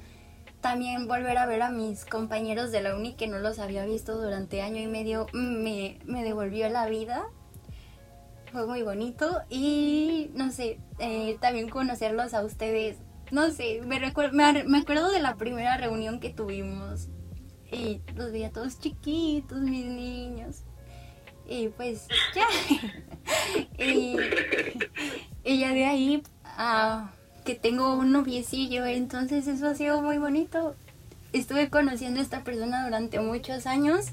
También 0.62 1.08
volver 1.08 1.40
a 1.40 1.48
ver 1.48 1.64
a 1.64 1.72
mis 1.72 2.06
compañeros 2.06 2.72
de 2.72 2.82
la 2.82 2.96
uni 2.96 3.14
que 3.16 3.28
no 3.28 3.40
los 3.40 3.58
había 3.58 3.84
visto 3.86 4.22
durante 4.22 4.62
año 4.62 4.80
y 4.80 4.88
medio 4.88 5.26
me, 5.34 5.98
me 6.06 6.24
devolvió 6.24 6.70
la 6.70 6.86
vida. 6.88 7.24
Fue 8.52 8.68
muy 8.68 8.84
bonito 8.84 9.42
y 9.50 10.30
no 10.36 10.52
sé, 10.52 10.80
eh, 11.00 11.38
también 11.42 11.70
conocerlos 11.70 12.34
a 12.34 12.44
ustedes 12.44 12.98
no 13.32 13.50
sé, 13.50 13.82
me, 13.86 14.00
me, 14.00 14.64
me, 14.66 14.78
acuerdo 14.78 15.10
de 15.10 15.22
la 15.22 15.36
primera 15.38 15.78
reunión 15.78 16.20
que 16.20 16.32
tuvimos 16.32 17.08
y 17.72 18.02
los 18.14 18.32
veía 18.32 18.52
todos 18.52 18.80
chiquitos, 18.80 19.62
mis 19.62 19.86
niños. 19.86 20.64
Y 21.52 21.68
pues 21.68 22.08
ya. 22.34 22.48
y, 23.84 24.16
ya 25.44 25.74
de 25.74 25.86
ahí 25.86 26.24
a 26.46 27.12
que 27.44 27.56
tengo 27.56 27.96
un 27.96 28.14
noviecillo, 28.14 28.86
entonces 28.86 29.48
eso 29.48 29.68
ha 29.68 29.76
sido 29.76 30.02
muy 30.02 30.18
bonito. 30.18 30.76
Estuve 31.34 31.70
conociendo 31.70 32.22
a 32.22 32.24
esta 32.24 32.46
persona 32.46 32.86
durante 32.86 33.20
muchos 33.20 33.68
años 33.68 34.08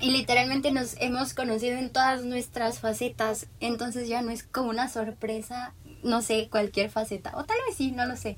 y 0.00 0.10
literalmente 0.10 0.70
nos 0.70 0.94
hemos 1.00 1.34
conocido 1.34 1.76
en 1.76 1.90
todas 1.90 2.24
nuestras 2.24 2.78
facetas, 2.78 3.48
entonces 3.58 4.06
ya 4.06 4.22
no 4.22 4.30
es 4.30 4.44
como 4.44 4.70
una 4.70 4.88
sorpresa 4.88 5.74
no 6.06 6.22
sé, 6.22 6.48
cualquier 6.50 6.90
faceta. 6.90 7.32
O 7.36 7.44
tal 7.44 7.58
vez 7.66 7.76
sí, 7.76 7.92
no 7.92 8.06
lo 8.06 8.16
sé. 8.16 8.36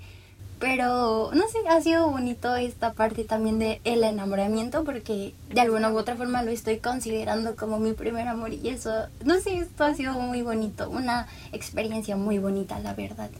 Pero, 0.60 1.30
no 1.32 1.48
sé, 1.48 1.58
ha 1.68 1.80
sido 1.80 2.10
bonito 2.10 2.56
esta 2.56 2.92
parte 2.92 3.24
también 3.24 3.58
de 3.58 3.80
el 3.84 4.02
enamoramiento 4.02 4.82
porque 4.82 5.34
de 5.50 5.60
alguna 5.60 5.90
u 5.92 5.96
otra 5.96 6.16
forma 6.16 6.42
lo 6.42 6.50
estoy 6.50 6.78
considerando 6.78 7.54
como 7.54 7.78
mi 7.78 7.92
primer 7.92 8.26
amor 8.26 8.52
y 8.52 8.68
eso, 8.68 9.06
no 9.24 9.38
sé, 9.38 9.58
esto 9.58 9.84
ha 9.84 9.94
sido 9.94 10.14
muy 10.14 10.42
bonito, 10.42 10.90
una 10.90 11.28
experiencia 11.52 12.16
muy 12.16 12.38
bonita, 12.38 12.80
la 12.80 12.94
verdad. 12.94 13.30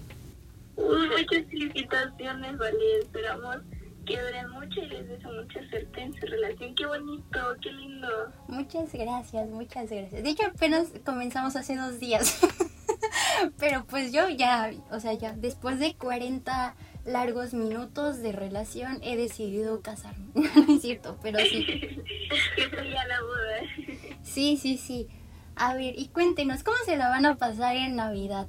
Muchas 0.77 1.45
felicitaciones, 1.51 2.57
Vale, 2.57 2.99
esperamos 3.01 3.57
que 4.07 4.19
dure 4.21 4.47
mucho 4.49 4.81
y 4.81 4.89
les 4.89 5.09
deseo 5.09 5.33
mucha 5.33 5.69
suerte 5.69 6.01
en 6.01 6.15
su 6.15 6.27
relación. 6.27 6.75
Qué 6.75 6.87
bonito, 6.87 7.39
qué 7.61 7.73
lindo. 7.73 8.09
Muchas 8.47 8.93
gracias, 8.93 9.49
muchas 9.51 9.91
gracias. 9.91 10.23
De 10.23 10.31
hecho, 10.31 10.47
apenas 10.47 10.89
comenzamos 11.05 11.57
hace 11.57 11.77
dos 11.77 11.99
días. 12.01 12.41
Pero 13.59 13.85
pues 13.85 14.13
yo 14.13 14.29
ya, 14.31 14.71
o 14.91 15.01
sea, 15.01 15.13
ya 15.13 15.33
después 15.33 15.79
de 15.79 15.95
40 15.95 16.75
largos 17.09 17.55
minutos 17.55 18.19
de 18.23 18.33
relación 18.33 18.99
he 19.03 19.17
decidido 19.17 19.81
casarme. 19.81 20.27
no 20.35 20.75
es 20.75 20.83
cierto, 20.83 21.19
pero 21.23 21.39
sí. 21.41 21.67
la 22.57 23.23
boda. 23.23 24.07
Sí, 24.23 24.57
sí, 24.57 24.77
sí. 24.77 25.09
A 25.57 25.75
ver, 25.75 25.99
y 25.99 26.09
cuéntenos, 26.09 26.63
¿cómo 26.63 26.77
se 26.85 26.97
la 26.97 27.09
van 27.09 27.27
a 27.27 27.37
pasar 27.37 27.77
en 27.77 27.97
Navidad? 27.97 28.47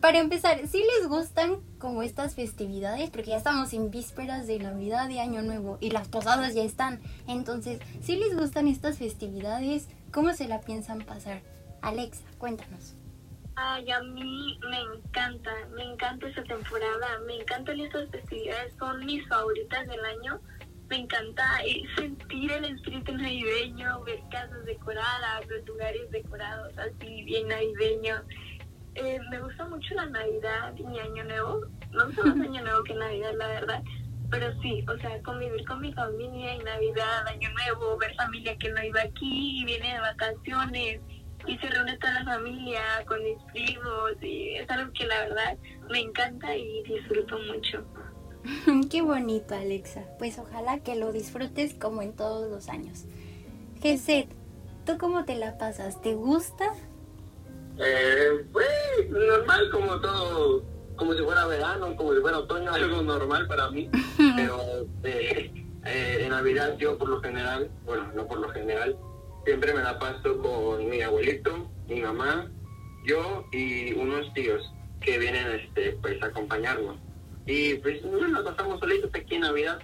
Para 0.00 0.18
empezar, 0.18 0.60
¿sí 0.68 0.82
les 0.96 1.08
gustan 1.08 1.56
como 1.78 2.02
estas 2.02 2.36
festividades? 2.36 3.10
Porque 3.10 3.30
ya 3.30 3.36
estamos 3.36 3.72
en 3.72 3.90
vísperas 3.90 4.46
de 4.46 4.60
Navidad 4.60 5.08
y 5.10 5.18
Año 5.18 5.42
Nuevo 5.42 5.76
y 5.80 5.90
las 5.90 6.06
posadas 6.08 6.54
ya 6.54 6.62
están. 6.62 7.00
Entonces, 7.26 7.80
¿sí 8.00 8.16
les 8.16 8.36
gustan 8.36 8.68
estas 8.68 8.98
festividades? 8.98 9.88
¿Cómo 10.12 10.32
se 10.34 10.46
la 10.46 10.60
piensan 10.60 11.00
pasar? 11.00 11.42
Alexa, 11.82 12.24
cuéntanos. 12.38 12.94
Ay, 13.60 13.90
a 13.90 14.00
mí 14.00 14.56
me 14.70 14.80
encanta, 14.80 15.50
me 15.74 15.82
encanta 15.82 16.28
esa 16.28 16.44
temporada, 16.44 17.18
me 17.26 17.40
encantan 17.40 17.80
estas 17.80 18.08
festividades, 18.10 18.72
son 18.78 19.04
mis 19.04 19.26
favoritas 19.26 19.84
del 19.88 20.04
año. 20.04 20.40
Me 20.88 20.98
encanta 20.98 21.60
eh, 21.66 21.82
sentir 21.96 22.52
el 22.52 22.66
espíritu 22.66 23.16
navideño, 23.16 24.04
ver 24.04 24.20
casas 24.30 24.64
decoradas, 24.64 25.44
ver 25.48 25.66
lugares 25.66 26.08
decorados 26.12 26.72
así 26.78 27.24
bien 27.24 27.48
navideños. 27.48 28.22
Eh, 28.94 29.18
me 29.28 29.40
gusta 29.40 29.64
mucho 29.64 29.92
la 29.96 30.06
Navidad 30.06 30.72
y 30.76 30.98
Año 31.00 31.24
Nuevo. 31.24 31.60
No 31.90 32.06
me 32.06 32.14
más 32.14 32.40
Año 32.48 32.62
Nuevo 32.62 32.84
que 32.84 32.94
Navidad, 32.94 33.32
la 33.38 33.48
verdad. 33.48 33.82
Pero 34.30 34.52
sí, 34.62 34.84
o 34.88 34.96
sea, 34.98 35.20
convivir 35.22 35.64
con 35.66 35.80
mi 35.80 35.92
familia 35.94 36.54
y 36.54 36.58
Navidad, 36.58 37.26
Año 37.26 37.50
Nuevo, 37.50 37.98
ver 37.98 38.14
familia 38.14 38.56
que 38.56 38.70
no 38.70 38.84
iba 38.84 39.02
aquí 39.02 39.60
y 39.60 39.64
viene 39.64 39.94
de 39.94 40.00
vacaciones 40.00 41.00
y 41.48 41.58
se 41.58 41.66
reúne 41.66 41.96
toda 41.98 42.12
la 42.12 42.24
familia 42.24 42.80
con 43.06 43.22
mis 43.24 43.42
primos 43.52 44.12
y 44.20 44.56
es 44.56 44.68
algo 44.70 44.92
que 44.92 45.06
la 45.06 45.20
verdad 45.20 45.56
me 45.90 46.00
encanta 46.00 46.54
y 46.54 46.82
disfruto 46.84 47.38
mucho. 47.38 47.84
Qué 48.90 49.02
bonito, 49.02 49.54
Alexa. 49.54 50.04
Pues 50.18 50.38
ojalá 50.38 50.80
que 50.80 50.94
lo 50.94 51.10
disfrutes 51.10 51.74
como 51.74 52.02
en 52.02 52.14
todos 52.14 52.50
los 52.50 52.68
años. 52.68 53.04
Geset, 53.80 54.28
¿tú 54.84 54.98
cómo 54.98 55.24
te 55.24 55.36
la 55.36 55.56
pasas? 55.56 56.00
¿Te 56.02 56.14
gusta? 56.14 56.72
Eh, 57.78 58.44
pues 58.52 58.68
normal, 59.08 59.70
como 59.70 60.00
todo, 60.00 60.64
como 60.96 61.14
si 61.14 61.22
fuera 61.22 61.46
verano, 61.46 61.96
como 61.96 62.12
si 62.12 62.20
fuera 62.20 62.38
otoño, 62.38 62.70
algo 62.74 63.02
normal 63.02 63.46
para 63.46 63.70
mí. 63.70 63.90
Pero 64.36 64.86
eh, 65.02 65.50
eh, 65.86 66.18
en 66.20 66.28
Navidad 66.28 66.76
yo 66.76 66.98
por 66.98 67.08
lo 67.08 67.20
general, 67.22 67.70
bueno, 67.86 68.12
no 68.14 68.26
por 68.26 68.38
lo 68.38 68.50
general, 68.50 68.96
siempre 69.48 69.72
me 69.72 69.82
la 69.82 69.98
paso 69.98 70.36
con 70.42 70.90
mi 70.90 71.00
abuelito, 71.00 71.70
mi 71.88 72.02
mamá, 72.02 72.50
yo 73.06 73.46
y 73.50 73.94
unos 73.94 74.30
tíos 74.34 74.70
que 75.00 75.16
vienen 75.16 75.46
este, 75.52 75.92
pues 76.02 76.22
a 76.22 76.26
acompañarnos. 76.26 76.98
Y 77.46 77.76
pues 77.76 78.04
nos 78.04 78.30
la 78.30 78.44
pasamos 78.44 78.78
solitos 78.78 79.10
aquí 79.14 79.36
en 79.36 79.40
Navidad. 79.40 79.78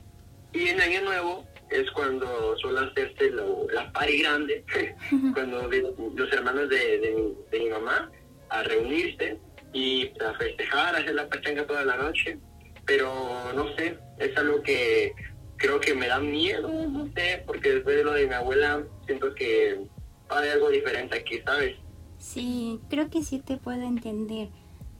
Y 0.52 0.68
en 0.68 0.82
Año 0.82 1.00
Nuevo 1.00 1.46
es 1.70 1.90
cuando 1.92 2.54
suele 2.58 2.80
hacerse 2.80 3.30
la 3.30 3.90
party 3.92 4.18
grande, 4.18 4.64
cuando 5.32 5.70
los 6.14 6.30
hermanos 6.30 6.68
de, 6.68 7.34
mi, 7.50 7.70
mamá 7.70 8.10
a 8.50 8.62
reunirse 8.64 9.38
y 9.72 10.12
a 10.20 10.34
festejar, 10.34 10.94
a 10.94 10.98
hacer 10.98 11.14
la 11.14 11.26
pachanga 11.26 11.66
toda 11.66 11.86
la 11.86 11.96
noche. 11.96 12.38
Pero 12.84 13.10
no 13.54 13.74
sé, 13.76 13.96
es 14.18 14.36
algo 14.36 14.62
que 14.62 15.14
creo 15.56 15.80
que 15.80 15.94
me 15.94 16.08
da 16.08 16.18
miedo, 16.18 16.68
no 16.68 17.06
sé, 17.14 17.42
porque 17.46 17.74
después 17.74 17.96
de 17.96 18.04
lo 18.04 18.12
de 18.12 18.26
mi 18.26 18.34
abuela 18.34 18.82
siento 19.06 19.34
que 19.34 19.80
hay 20.28 20.48
algo 20.48 20.70
diferente 20.70 21.16
aquí, 21.16 21.40
¿sabes? 21.44 21.76
Sí, 22.18 22.80
creo 22.88 23.10
que 23.10 23.22
sí 23.22 23.38
te 23.38 23.56
puedo 23.56 23.82
entender, 23.82 24.48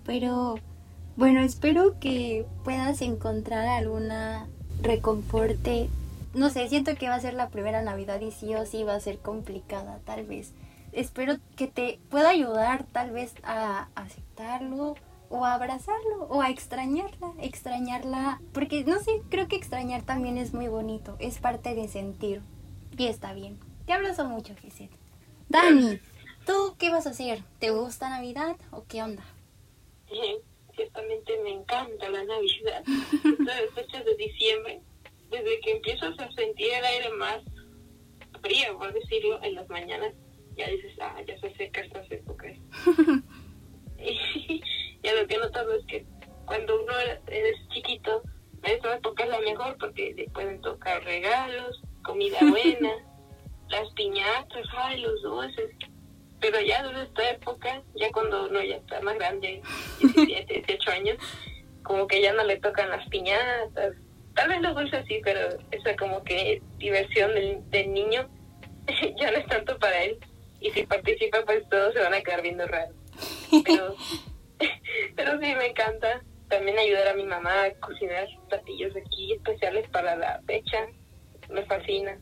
pero 0.04 0.56
bueno, 1.16 1.40
espero 1.40 1.98
que 2.00 2.44
puedas 2.64 3.00
encontrar 3.00 3.66
alguna 3.66 4.48
reconforte. 4.82 5.88
No 6.34 6.50
sé, 6.50 6.68
siento 6.68 6.96
que 6.96 7.08
va 7.08 7.14
a 7.14 7.20
ser 7.20 7.34
la 7.34 7.48
primera 7.48 7.82
Navidad 7.82 8.20
y 8.20 8.32
sí 8.32 8.54
o 8.54 8.66
sí 8.66 8.82
va 8.82 8.96
a 8.96 9.00
ser 9.00 9.18
complicada, 9.18 10.00
tal 10.04 10.24
vez. 10.24 10.52
Espero 10.92 11.36
que 11.56 11.66
te 11.66 11.98
pueda 12.10 12.30
ayudar 12.30 12.84
tal 12.92 13.10
vez 13.12 13.34
a 13.42 13.88
aceptarlo 13.94 14.96
o 15.28 15.44
a 15.44 15.54
abrazarlo 15.54 16.24
o 16.28 16.40
a 16.42 16.50
extrañarla, 16.50 17.32
extrañarla, 17.40 18.40
porque 18.52 18.84
no 18.84 18.98
sé, 19.00 19.22
creo 19.28 19.48
que 19.48 19.56
extrañar 19.56 20.02
también 20.02 20.38
es 20.38 20.54
muy 20.54 20.68
bonito, 20.68 21.16
es 21.18 21.38
parte 21.38 21.74
de 21.74 21.88
sentir 21.88 22.42
y 22.96 23.06
está 23.06 23.32
bien. 23.32 23.58
Te 23.87 23.92
abrazo 23.92 24.24
mucho, 24.24 24.54
Giselle. 24.56 24.96
Dani, 25.48 25.98
¿tú 26.46 26.76
qué 26.78 26.90
vas 26.90 27.06
a 27.06 27.10
hacer? 27.10 27.42
¿Te 27.58 27.70
gusta 27.70 28.08
Navidad 28.08 28.56
o 28.70 28.84
qué 28.84 29.02
onda? 29.02 29.24
Sí, 30.08 30.38
ciertamente 30.74 31.32
me 31.42 31.50
encanta 31.50 32.08
la 32.08 32.24
Navidad. 32.24 32.84
Las 33.40 33.70
fechas 33.74 34.04
de 34.04 34.14
diciembre, 34.16 34.80
desde 35.30 35.60
que 35.60 35.72
empiezas 35.72 36.18
a 36.18 36.30
sentir 36.32 36.68
el 36.72 36.84
aire 36.84 37.10
más 37.10 37.42
frío, 38.40 38.78
por 38.78 38.92
decirlo, 38.92 39.42
en 39.42 39.54
las 39.54 39.68
mañanas, 39.68 40.12
ya 40.56 40.68
dices, 40.68 40.92
ah, 41.00 41.20
ya 41.26 41.38
se 41.40 41.48
acerca 41.48 41.80
estas 41.80 42.10
épocas. 42.10 42.52
ya 45.04 45.14
lo 45.14 45.26
que 45.26 45.34
he 45.34 45.38
notado 45.38 45.74
es 45.74 45.86
que 45.86 46.06
cuando 46.46 46.82
uno 46.82 46.92
es 47.26 47.68
chiquito, 47.68 48.22
esa 48.62 48.96
época 48.96 49.24
es 49.24 49.30
la 49.30 49.40
mejor 49.40 49.76
porque 49.78 50.14
le 50.14 50.28
pueden 50.30 50.60
tocar 50.62 51.04
regalos, 51.04 51.82
comida 52.02 52.38
buena, 52.48 52.92
las 53.68 53.88
piñatas, 53.92 54.66
ay, 54.76 55.00
los 55.00 55.22
dulces. 55.22 55.70
Pero 56.40 56.60
ya 56.60 56.82
desde 56.86 57.04
esta 57.04 57.30
época, 57.30 57.82
ya 57.94 58.10
cuando 58.12 58.46
uno 58.46 58.62
ya 58.62 58.76
está 58.76 59.00
más 59.00 59.14
grande, 59.16 59.62
17, 60.00 60.64
18 60.66 60.90
años, 60.90 61.16
como 61.82 62.06
que 62.06 62.20
ya 62.20 62.32
no 62.32 62.44
le 62.44 62.56
tocan 62.56 62.90
las 62.90 63.06
piñatas. 63.08 63.94
Tal 64.34 64.48
vez 64.48 64.60
los 64.60 64.74
dulces 64.74 65.04
sí, 65.06 65.20
pero 65.22 65.40
esa 65.70 65.96
como 65.96 66.22
que 66.24 66.60
diversión 66.78 67.34
del, 67.34 67.70
del 67.70 67.92
niño 67.92 68.28
ya 69.18 69.30
no 69.30 69.38
es 69.38 69.46
tanto 69.46 69.78
para 69.78 70.02
él. 70.02 70.18
Y 70.60 70.70
si 70.70 70.84
participa, 70.84 71.44
pues 71.44 71.68
todos 71.68 71.92
se 71.92 72.00
van 72.00 72.14
a 72.14 72.22
quedar 72.22 72.42
viendo 72.42 72.66
raro. 72.66 72.94
Pero, 73.64 73.94
pero 75.16 75.32
sí, 75.40 75.54
me 75.54 75.66
encanta 75.66 76.22
también 76.48 76.78
ayudar 76.78 77.08
a 77.08 77.14
mi 77.14 77.24
mamá 77.24 77.64
a 77.64 77.74
cocinar 77.80 78.26
platillos 78.48 78.94
aquí 78.96 79.32
especiales 79.32 79.88
para 79.90 80.14
la 80.16 80.40
fecha 80.46 80.86
me 81.50 81.64
fascina. 81.64 82.18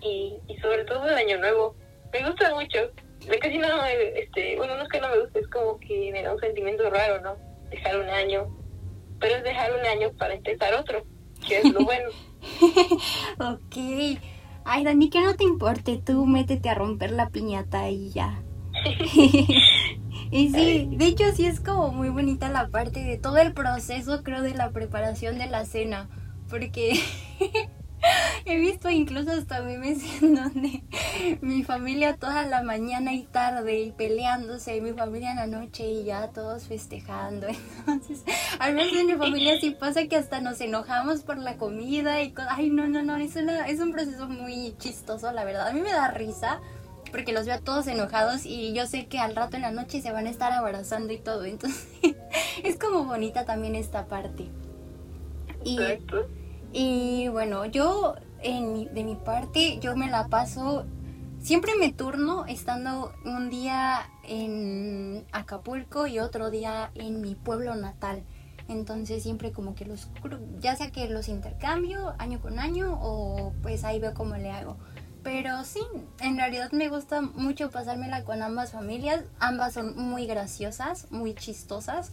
Y, 0.00 0.38
y 0.48 0.56
sobre 0.58 0.84
todo 0.84 1.08
el 1.08 1.14
Año 1.14 1.38
Nuevo, 1.38 1.76
me 2.12 2.26
gusta 2.26 2.54
mucho. 2.54 2.90
De 3.26 3.38
casi 3.38 3.58
no, 3.58 3.84
este, 3.84 4.56
bueno, 4.56 4.76
no 4.76 4.84
es 4.84 4.88
que 4.88 5.00
no 5.00 5.08
me 5.08 5.20
guste, 5.20 5.40
es 5.40 5.48
como 5.48 5.78
que 5.80 6.10
me 6.12 6.22
da 6.22 6.32
un 6.32 6.40
sentimiento 6.40 6.88
raro, 6.88 7.20
¿no? 7.20 7.36
Dejar 7.68 7.98
un 7.98 8.08
año, 8.08 8.48
pero 9.18 9.36
es 9.36 9.42
dejar 9.42 9.72
un 9.74 9.84
año 9.84 10.12
para 10.16 10.34
empezar 10.34 10.72
otro, 10.74 11.04
que 11.46 11.58
es 11.58 11.64
lo 11.64 11.80
bueno. 11.80 12.08
ok. 13.40 14.20
Ay, 14.64 14.84
Dani, 14.84 15.10
que 15.10 15.20
no 15.20 15.34
te 15.34 15.44
importe, 15.44 16.00
tú 16.04 16.26
métete 16.26 16.70
a 16.70 16.74
romper 16.74 17.10
la 17.10 17.28
piñata 17.28 17.90
y 17.90 18.10
ya. 18.10 18.40
y 20.30 20.50
sí, 20.50 20.88
de 20.92 21.06
hecho 21.06 21.24
sí 21.34 21.46
es 21.46 21.60
como 21.60 21.90
muy 21.90 22.08
bonita 22.08 22.48
la 22.48 22.68
parte 22.68 23.02
de 23.02 23.18
todo 23.18 23.38
el 23.38 23.52
proceso, 23.52 24.22
creo, 24.22 24.42
de 24.42 24.54
la 24.54 24.70
preparación 24.70 25.38
de 25.38 25.46
la 25.46 25.64
cena, 25.64 26.08
porque 26.48 27.00
He 28.44 28.58
visto 28.58 28.88
incluso 28.88 29.32
hasta 29.32 29.60
memes 29.62 29.98
en 30.22 30.34
donde 30.34 30.82
mi 31.40 31.64
familia 31.64 32.16
toda 32.16 32.46
la 32.46 32.62
mañana 32.62 33.12
y 33.12 33.24
tarde 33.24 33.80
y 33.80 33.92
peleándose 33.92 34.76
y 34.76 34.80
mi 34.80 34.92
familia 34.92 35.32
en 35.32 35.36
la 35.36 35.46
noche 35.46 35.88
y 35.88 36.04
ya 36.04 36.28
todos 36.28 36.64
festejando. 36.64 37.46
Entonces, 37.78 38.22
al 38.58 38.74
menos 38.74 38.92
en 38.94 39.06
mi 39.06 39.14
familia 39.14 39.60
sí 39.60 39.70
pasa 39.72 40.06
que 40.06 40.16
hasta 40.16 40.40
nos 40.40 40.60
enojamos 40.60 41.22
por 41.22 41.38
la 41.38 41.56
comida 41.56 42.22
y 42.22 42.34
ay 42.48 42.70
no, 42.70 42.88
no, 42.88 43.02
no, 43.02 43.16
es, 43.16 43.36
una, 43.36 43.66
es 43.66 43.80
un 43.80 43.92
proceso 43.92 44.28
muy 44.28 44.74
chistoso, 44.78 45.32
la 45.32 45.44
verdad. 45.44 45.68
A 45.68 45.72
mí 45.72 45.80
me 45.80 45.92
da 45.92 46.10
risa 46.10 46.60
porque 47.10 47.32
los 47.32 47.46
veo 47.46 47.60
todos 47.60 47.86
enojados 47.86 48.44
y 48.44 48.72
yo 48.72 48.86
sé 48.86 49.06
que 49.06 49.18
al 49.18 49.34
rato 49.34 49.56
en 49.56 49.62
la 49.62 49.70
noche 49.70 50.00
se 50.00 50.12
van 50.12 50.26
a 50.26 50.30
estar 50.30 50.52
abrazando 50.52 51.12
y 51.12 51.18
todo. 51.18 51.44
Entonces, 51.44 51.88
es 52.64 52.76
como 52.76 53.04
bonita 53.04 53.44
también 53.44 53.74
esta 53.74 54.06
parte. 54.06 54.48
Y, 55.64 55.78
y 56.72 57.28
bueno, 57.28 57.64
yo 57.66 58.14
en 58.42 58.92
de 58.94 59.04
mi 59.04 59.16
parte, 59.16 59.78
yo 59.80 59.96
me 59.96 60.08
la 60.08 60.28
paso, 60.28 60.84
siempre 61.40 61.72
me 61.78 61.92
turno 61.92 62.46
estando 62.46 63.12
un 63.24 63.50
día 63.50 64.08
en 64.24 65.24
Acapulco 65.32 66.06
y 66.06 66.18
otro 66.18 66.50
día 66.50 66.90
en 66.94 67.20
mi 67.20 67.34
pueblo 67.34 67.74
natal. 67.74 68.22
Entonces 68.68 69.22
siempre 69.22 69.50
como 69.50 69.74
que 69.74 69.86
los, 69.86 70.10
ya 70.60 70.76
sea 70.76 70.90
que 70.90 71.08
los 71.08 71.28
intercambio 71.28 72.14
año 72.18 72.38
con 72.40 72.58
año 72.58 72.98
o 73.00 73.54
pues 73.62 73.82
ahí 73.82 73.98
veo 73.98 74.12
cómo 74.12 74.36
le 74.36 74.50
hago. 74.50 74.76
Pero 75.22 75.64
sí, 75.64 75.80
en 76.20 76.36
realidad 76.36 76.70
me 76.72 76.88
gusta 76.88 77.20
mucho 77.20 77.70
pasármela 77.70 78.24
con 78.24 78.42
ambas 78.42 78.72
familias. 78.72 79.24
Ambas 79.40 79.74
son 79.74 79.96
muy 79.96 80.26
graciosas, 80.26 81.10
muy 81.10 81.34
chistosas. 81.34 82.12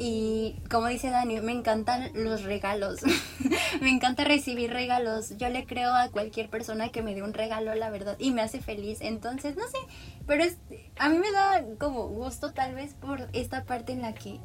Y 0.00 0.54
como 0.70 0.86
dice 0.86 1.10
Dani, 1.10 1.40
me 1.40 1.50
encantan 1.50 2.10
los 2.14 2.44
regalos. 2.44 3.00
me 3.80 3.90
encanta 3.90 4.22
recibir 4.22 4.72
regalos. 4.72 5.36
Yo 5.38 5.48
le 5.48 5.66
creo 5.66 5.92
a 5.92 6.08
cualquier 6.08 6.48
persona 6.48 6.90
que 6.90 7.02
me 7.02 7.16
dé 7.16 7.22
un 7.22 7.34
regalo, 7.34 7.74
la 7.74 7.90
verdad, 7.90 8.16
y 8.20 8.30
me 8.30 8.42
hace 8.42 8.60
feliz. 8.60 8.98
Entonces, 9.00 9.56
no 9.56 9.66
sé, 9.66 9.78
pero 10.26 10.44
es, 10.44 10.56
a 10.98 11.08
mí 11.08 11.18
me 11.18 11.32
da 11.32 11.64
como 11.78 12.06
gusto 12.06 12.52
tal 12.52 12.76
vez 12.76 12.94
por 12.94 13.28
esta 13.32 13.64
parte 13.64 13.92
en 13.92 14.02
la 14.02 14.14
que 14.14 14.38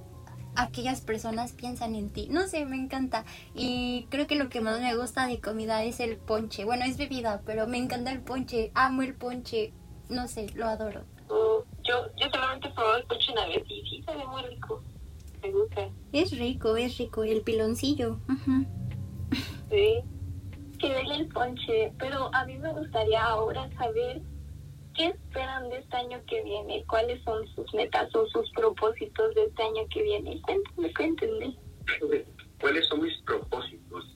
aquellas 0.55 1.01
personas 1.01 1.51
piensan 1.53 1.95
en 1.95 2.09
ti. 2.09 2.27
No 2.29 2.47
sé, 2.47 2.65
me 2.65 2.75
encanta. 2.75 3.25
Y 3.55 4.07
creo 4.09 4.27
que 4.27 4.35
lo 4.35 4.49
que 4.49 4.61
más 4.61 4.79
me 4.79 4.95
gusta 4.95 5.27
de 5.27 5.39
comida 5.39 5.83
es 5.83 5.99
el 5.99 6.17
ponche. 6.17 6.65
Bueno, 6.65 6.85
es 6.85 6.97
bebida, 6.97 7.41
pero 7.45 7.67
me 7.67 7.77
encanta 7.77 8.11
el 8.11 8.21
ponche. 8.21 8.71
Amo 8.75 9.01
el 9.01 9.15
ponche. 9.15 9.73
No 10.09 10.27
sé, 10.27 10.47
lo 10.55 10.65
adoro. 10.65 11.05
Oh, 11.29 11.63
yo, 11.83 12.07
yo 12.17 12.29
solamente 12.31 12.69
probé 12.69 12.99
el 12.99 13.05
ponche 13.05 13.31
una 13.31 13.47
vez 13.47 13.63
y 13.67 13.81
sí, 13.89 14.03
sabe 14.03 14.25
muy 14.27 14.43
rico. 14.43 14.83
Es 16.13 16.37
rico, 16.37 16.77
es 16.77 16.97
rico, 16.97 17.23
el 17.23 17.41
piloncillo. 17.41 18.19
Sí, 19.69 19.99
que 20.79 20.89
bella 20.89 21.15
el 21.15 21.27
ponche, 21.27 21.91
pero 21.99 22.33
a 22.33 22.45
mí 22.45 22.57
me 22.57 22.71
gustaría 22.71 23.23
ahora 23.23 23.69
saber 23.77 24.21
qué 24.95 25.07
esperan 25.07 25.69
de 25.69 25.77
este 25.77 25.95
año 25.95 26.21
que 26.27 26.43
viene, 26.43 26.83
cuáles 26.87 27.21
son 27.23 27.47
sus 27.55 27.73
metas 27.73 28.13
o 28.15 28.27
sus 28.27 28.49
propósitos 28.51 29.35
de 29.35 29.45
este 29.45 29.63
año 29.63 29.87
que 29.91 30.03
viene. 30.03 30.41
Cuéntenme, 30.41 30.93
cuéntenme. 30.93 31.57
¿Cuáles 32.59 32.87
son 32.87 33.01
mis 33.01 33.17
propósitos? 33.23 34.15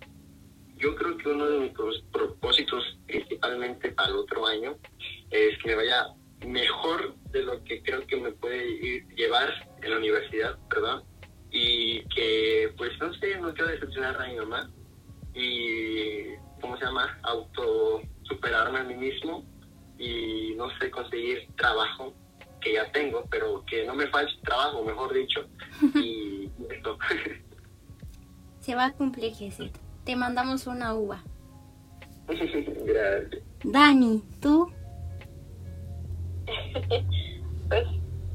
Yo 0.77 0.95
creo 0.95 1.17
que 1.17 1.29
uno 1.29 1.45
de 1.47 1.59
mis 1.59 1.73
propósitos, 2.11 2.97
principalmente 3.07 3.91
para 3.91 4.09
el 4.09 4.15
otro 4.15 4.45
año, 4.45 4.77
es 5.31 5.57
que 5.59 5.69
me 5.69 5.75
vaya 5.75 6.07
mejor 6.45 7.15
de 7.31 7.43
lo 7.43 7.63
que 7.63 7.81
creo 7.81 8.05
que 8.05 8.17
me 8.17 8.31
puede 8.31 9.03
llevar 9.15 9.49
en 9.81 9.91
la 9.91 9.97
universidad, 9.97 10.57
¿verdad? 10.69 11.03
y 11.51 12.03
que 12.09 12.73
pues 12.77 12.91
no 12.99 13.13
sé, 13.15 13.37
no 13.39 13.53
quiero 13.53 13.71
decepcionar 13.71 14.21
a 14.21 14.27
mi 14.27 14.35
mamá 14.35 14.69
y, 15.33 16.35
¿cómo 16.61 16.77
se 16.77 16.85
llama? 16.85 17.17
Auto 17.23 18.01
superarme 18.23 18.79
a 18.79 18.83
mí 18.83 18.95
mismo 18.95 19.45
y 19.97 20.53
no 20.55 20.69
sé, 20.77 20.89
conseguir 20.91 21.47
trabajo 21.55 22.13
que 22.61 22.73
ya 22.73 22.91
tengo, 22.91 23.23
pero 23.29 23.63
que 23.65 23.85
no 23.85 23.95
me 23.95 24.07
falte 24.07 24.33
trabajo, 24.43 24.83
mejor 24.83 25.13
dicho, 25.13 25.45
y 25.95 26.49
esto. 26.69 26.97
Se 28.59 28.75
va 28.75 28.85
a 28.85 28.93
cumplir, 28.93 29.33
Jesús. 29.33 29.69
Te 30.03 30.15
mandamos 30.15 30.67
una 30.67 30.93
uva. 30.93 31.23
Gracias. 32.27 33.43
Dani, 33.63 34.23
¿tú? 34.41 34.71
pues 37.67 37.85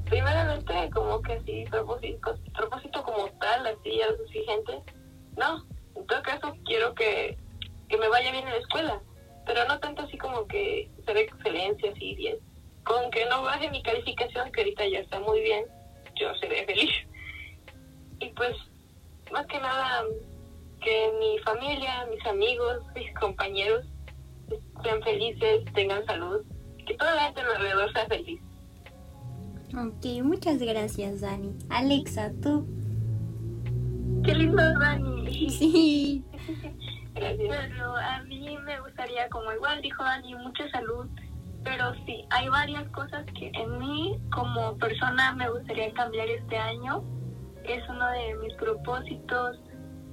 primeramente 0.05 0.91
como 0.93 1.23
que 1.23 1.41
sí, 1.47 1.65
propósito, 1.71 2.35
propósito 2.55 3.03
como 3.03 3.29
tal, 3.41 3.67
así 3.67 4.01
exigente, 4.01 4.83
no, 5.37 5.65
en 5.95 6.07
todo 6.07 6.23
caso 6.23 6.55
quiero 6.67 6.95
que, 6.95 7.39
que 7.89 7.97
me 7.97 8.09
vaya 8.09 8.31
bien 8.31 8.47
en 8.47 8.53
la 8.53 8.59
escuela, 8.59 9.03
pero 9.47 9.67
no 9.67 9.79
tanto 9.81 10.03
así 10.03 10.17
como 10.19 10.47
que 10.47 10.89
ser 11.05 11.17
excelencia, 11.17 11.91
así 11.91 12.15
bien, 12.15 12.37
con 12.85 13.11
que 13.11 13.25
no 13.27 13.43
baje 13.43 13.71
mi 13.71 13.83
calificación, 13.83 14.51
que 14.53 14.61
ahorita 14.61 14.89
ya 14.89 15.01
está 15.01 15.21
muy 15.21 15.41
bien, 15.41 15.65
yo 16.17 16.35
seré 16.37 16.65
feliz. 16.67 16.91
Y 18.21 18.29
pues, 18.31 18.57
más 19.33 19.47
que 19.47 19.59
nada, 19.59 20.05
que 20.81 21.13
mi 21.19 21.39
familia, 21.41 22.07
mis 22.11 22.25
amigos, 22.27 22.83
mis 22.95 23.13
compañeros 23.15 23.85
sean 24.83 25.03
felices, 25.03 25.65
tengan 25.75 26.05
salud, 26.07 26.43
que 26.87 26.95
toda 26.95 27.15
la 27.15 27.23
gente 27.25 27.41
alrededor 27.41 27.93
sea 27.93 28.07
feliz. 28.07 28.41
Ok, 29.75 30.23
muchas 30.23 30.59
gracias, 30.59 31.23
Dani. 31.23 31.55
Alexa, 31.71 32.31
tú. 32.43 32.67
Qué 34.23 34.35
lindo, 34.35 34.63
Dani. 34.79 35.49
Sí. 35.49 36.23
Gracias. 37.15 37.69
Pero 37.69 37.97
a 37.97 38.23
mí 38.25 38.59
me 38.65 38.81
gustaría, 38.81 39.29
como 39.29 39.53
igual 39.53 39.81
dijo 39.83 40.03
Dani, 40.03 40.35
mucha 40.37 40.69
salud. 40.71 41.07
Pero 41.65 41.95
sí, 42.07 42.25
hay 42.31 42.49
varias 42.49 42.89
cosas 42.91 43.25
que 43.39 43.51
en 43.55 43.79
mí, 43.79 44.19
como 44.33 44.77
persona, 44.79 45.33
me 45.33 45.49
gustaría 45.49 45.93
cambiar 45.95 46.29
este 46.29 46.57
año. 46.57 47.05
Es 47.65 47.89
uno 47.89 48.09
de 48.11 48.35
mis 48.37 48.55
propósitos. 48.55 49.59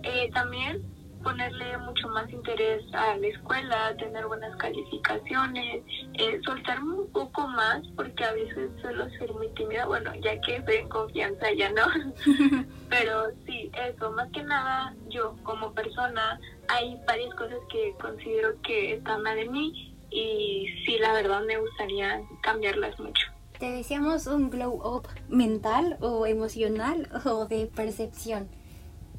Eh, 0.04 0.30
también 0.34 0.84
ponerle 1.24 1.78
mucho 1.80 2.08
más 2.10 2.30
interés 2.30 2.84
a 2.94 3.16
la 3.18 3.28
escuela, 3.28 3.96
tener 3.98 4.26
buenas 4.26 4.56
calificaciones, 4.58 5.84
eh, 6.14 6.40
soltarme 6.46 6.94
un 6.94 7.12
poco 7.12 7.48
más 7.48 7.82
porque 7.96 8.24
a 8.24 8.34
veces 8.34 8.70
suelo 8.82 9.10
ser 9.12 9.34
muy 9.34 9.50
tímida, 9.50 9.86
bueno, 9.86 10.14
ya 10.16 10.40
que 10.42 10.58
estoy 10.58 10.76
en 10.76 10.90
confianza 10.90 11.52
ya 11.58 11.72
no, 11.72 11.86
pero 12.90 13.28
sí, 13.46 13.72
eso, 13.74 14.12
más 14.12 14.30
que 14.32 14.44
nada 14.44 14.96
yo 15.10 15.36
como 15.44 15.74
persona 15.74 16.40
hay 16.70 17.00
varias 17.06 17.34
cosas 17.36 17.60
que 17.72 17.94
considero 18.00 18.62
que 18.62 18.94
están 18.94 19.24
mal 19.24 19.36
de 19.36 19.50
mí 19.50 19.96
y 20.12 20.68
sí, 20.86 20.98
la 21.00 21.14
verdad 21.14 21.42
me 21.46 21.58
gustaría 21.58 22.22
cambiarlas 22.42 23.00
mucho. 23.00 23.28
¿Te 23.58 23.72
deseamos 23.72 24.28
un 24.28 24.50
glow 24.50 24.76
up 24.76 25.08
mental 25.28 25.98
o 26.00 26.26
emocional 26.26 27.10
o 27.26 27.46
de 27.46 27.66
percepción? 27.68 28.48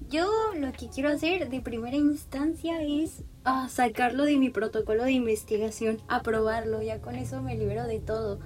Yo 0.09 0.27
lo 0.57 0.73
que 0.73 0.89
quiero 0.89 1.11
hacer 1.11 1.51
de 1.51 1.61
primera 1.61 1.97
instancia 1.97 2.83
es 2.83 3.23
ah, 3.45 3.69
sacarlo 3.69 4.25
de 4.25 4.39
mi 4.39 4.51
protocolo 4.51 5.05
de 5.05 5.13
investigación, 5.13 5.99
aprobarlo, 6.09 6.83
ya 6.83 7.01
con 7.01 7.17
eso 7.17 7.43
me 7.43 7.57
libero 7.57 7.87
de 7.87 8.01
todo. 8.01 8.41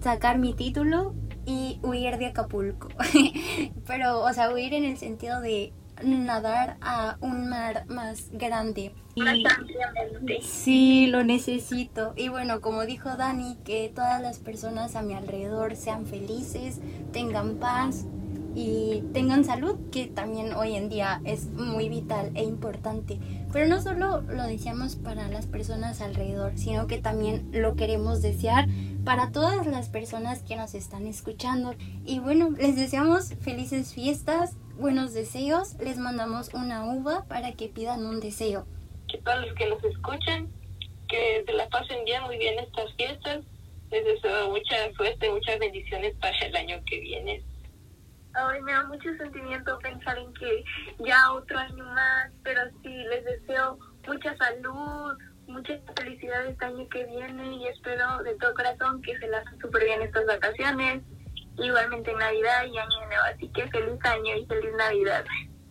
Sacar 0.00 0.38
mi 0.38 0.54
título 0.54 1.14
y 1.44 1.78
huir 1.82 2.16
de 2.16 2.26
Acapulco. 2.26 2.88
Pero, 3.86 4.22
o 4.22 4.32
sea, 4.32 4.52
huir 4.52 4.74
en 4.74 4.84
el 4.84 4.96
sentido 4.96 5.40
de 5.40 5.72
nadar 6.02 6.76
a 6.80 7.16
un 7.20 7.48
mar 7.48 7.86
más 7.88 8.30
grande. 8.32 8.92
sí, 10.42 11.06
lo 11.06 11.24
necesito. 11.24 12.12
Y 12.16 12.28
bueno, 12.28 12.60
como 12.60 12.84
dijo 12.84 13.16
Dani, 13.16 13.56
que 13.64 13.90
todas 13.94 14.20
las 14.20 14.38
personas 14.38 14.96
a 14.96 15.02
mi 15.02 15.14
alrededor 15.14 15.76
sean 15.76 16.06
felices, 16.06 16.80
tengan 17.12 17.56
paz, 17.56 18.04
y 18.56 19.04
tengan 19.12 19.44
salud, 19.44 19.76
que 19.92 20.06
también 20.06 20.54
hoy 20.54 20.76
en 20.76 20.88
día 20.88 21.20
es 21.24 21.50
muy 21.50 21.90
vital 21.90 22.30
e 22.34 22.42
importante. 22.42 23.18
Pero 23.52 23.68
no 23.68 23.82
solo 23.82 24.22
lo 24.22 24.44
deseamos 24.44 24.96
para 24.96 25.28
las 25.28 25.46
personas 25.46 26.00
alrededor, 26.00 26.52
sino 26.56 26.86
que 26.86 26.96
también 26.96 27.50
lo 27.52 27.76
queremos 27.76 28.22
desear 28.22 28.66
para 29.04 29.30
todas 29.30 29.66
las 29.66 29.90
personas 29.90 30.42
que 30.42 30.56
nos 30.56 30.74
están 30.74 31.06
escuchando. 31.06 31.74
Y 32.06 32.18
bueno, 32.18 32.48
les 32.50 32.76
deseamos 32.76 33.34
felices 33.40 33.92
fiestas, 33.92 34.56
buenos 34.78 35.14
deseos, 35.14 35.74
les 35.78 35.98
mandamos 35.98 36.52
una 36.54 36.84
uva 36.84 37.24
para 37.28 37.52
que 37.52 37.68
pidan 37.68 38.04
un 38.04 38.20
deseo. 38.20 38.66
que 39.08 39.18
todos 39.18 39.46
los 39.46 39.54
que 39.54 39.68
nos 39.68 39.82
escuchan, 39.84 40.48
que 41.08 41.44
se 41.46 41.52
la 41.52 41.68
pasen 41.68 42.04
bien, 42.04 42.22
muy 42.24 42.38
bien 42.38 42.58
estas 42.58 42.92
fiestas. 42.94 43.44
Les 43.90 44.04
deseo 44.04 44.50
mucha 44.50 44.92
suerte, 44.96 45.30
muchas 45.30 45.58
bendiciones 45.60 46.14
para 46.16 46.36
el 46.38 46.56
año 46.56 46.82
que 46.86 47.00
viene. 47.00 47.42
Ay, 48.34 48.60
me 48.62 48.72
da 48.72 48.82
mucho 48.84 49.08
sentimiento 49.16 49.78
pensar 49.78 50.18
en 50.18 50.34
que 50.34 50.64
ya 50.98 51.32
otro 51.32 51.56
año 51.56 51.84
más, 51.84 52.32
pero 52.42 52.60
sí, 52.82 52.88
les 52.88 53.24
deseo 53.24 53.78
mucha 54.06 54.36
salud, 54.36 55.16
mucha 55.46 55.78
felicidad 55.96 56.46
este 56.46 56.64
año 56.64 56.88
que 56.88 57.04
viene 57.04 57.56
y 57.56 57.66
espero 57.68 58.22
de 58.24 58.34
todo 58.34 58.52
corazón 58.54 59.00
que 59.02 59.16
se 59.18 59.28
las 59.28 59.44
súper 59.60 59.84
bien 59.84 60.02
estas 60.02 60.26
vacaciones, 60.26 61.02
igualmente 61.58 62.10
en 62.10 62.18
Navidad 62.18 62.64
y 62.66 62.78
Año 62.78 63.06
Nuevo, 63.06 63.22
así 63.34 63.48
que 63.48 63.68
feliz 63.68 64.04
año 64.04 64.36
y 64.36 64.46
feliz 64.46 64.70
Navidad. 64.76 65.24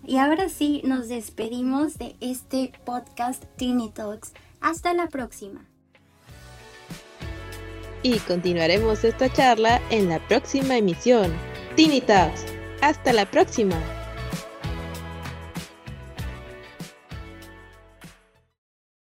Y 0.08 0.18
ahora 0.18 0.50
sí, 0.50 0.82
nos 0.84 1.10
despedimos 1.10 1.98
de 1.98 2.16
este 2.22 2.72
podcast 2.86 3.44
Teeny 3.58 3.92
Talks. 3.92 4.34
Hasta 4.62 4.94
la 4.94 5.08
próxima. 5.08 5.66
Y 8.04 8.20
continuaremos 8.20 9.04
esta 9.04 9.32
charla 9.34 9.82
en 9.90 10.10
la 10.10 10.20
próxima 10.28 10.78
emisión. 10.78 11.34
Teeny 11.76 12.02
Talks. 12.02 12.46
Hasta 12.82 13.14
la 13.14 13.26
próxima. 13.26 13.78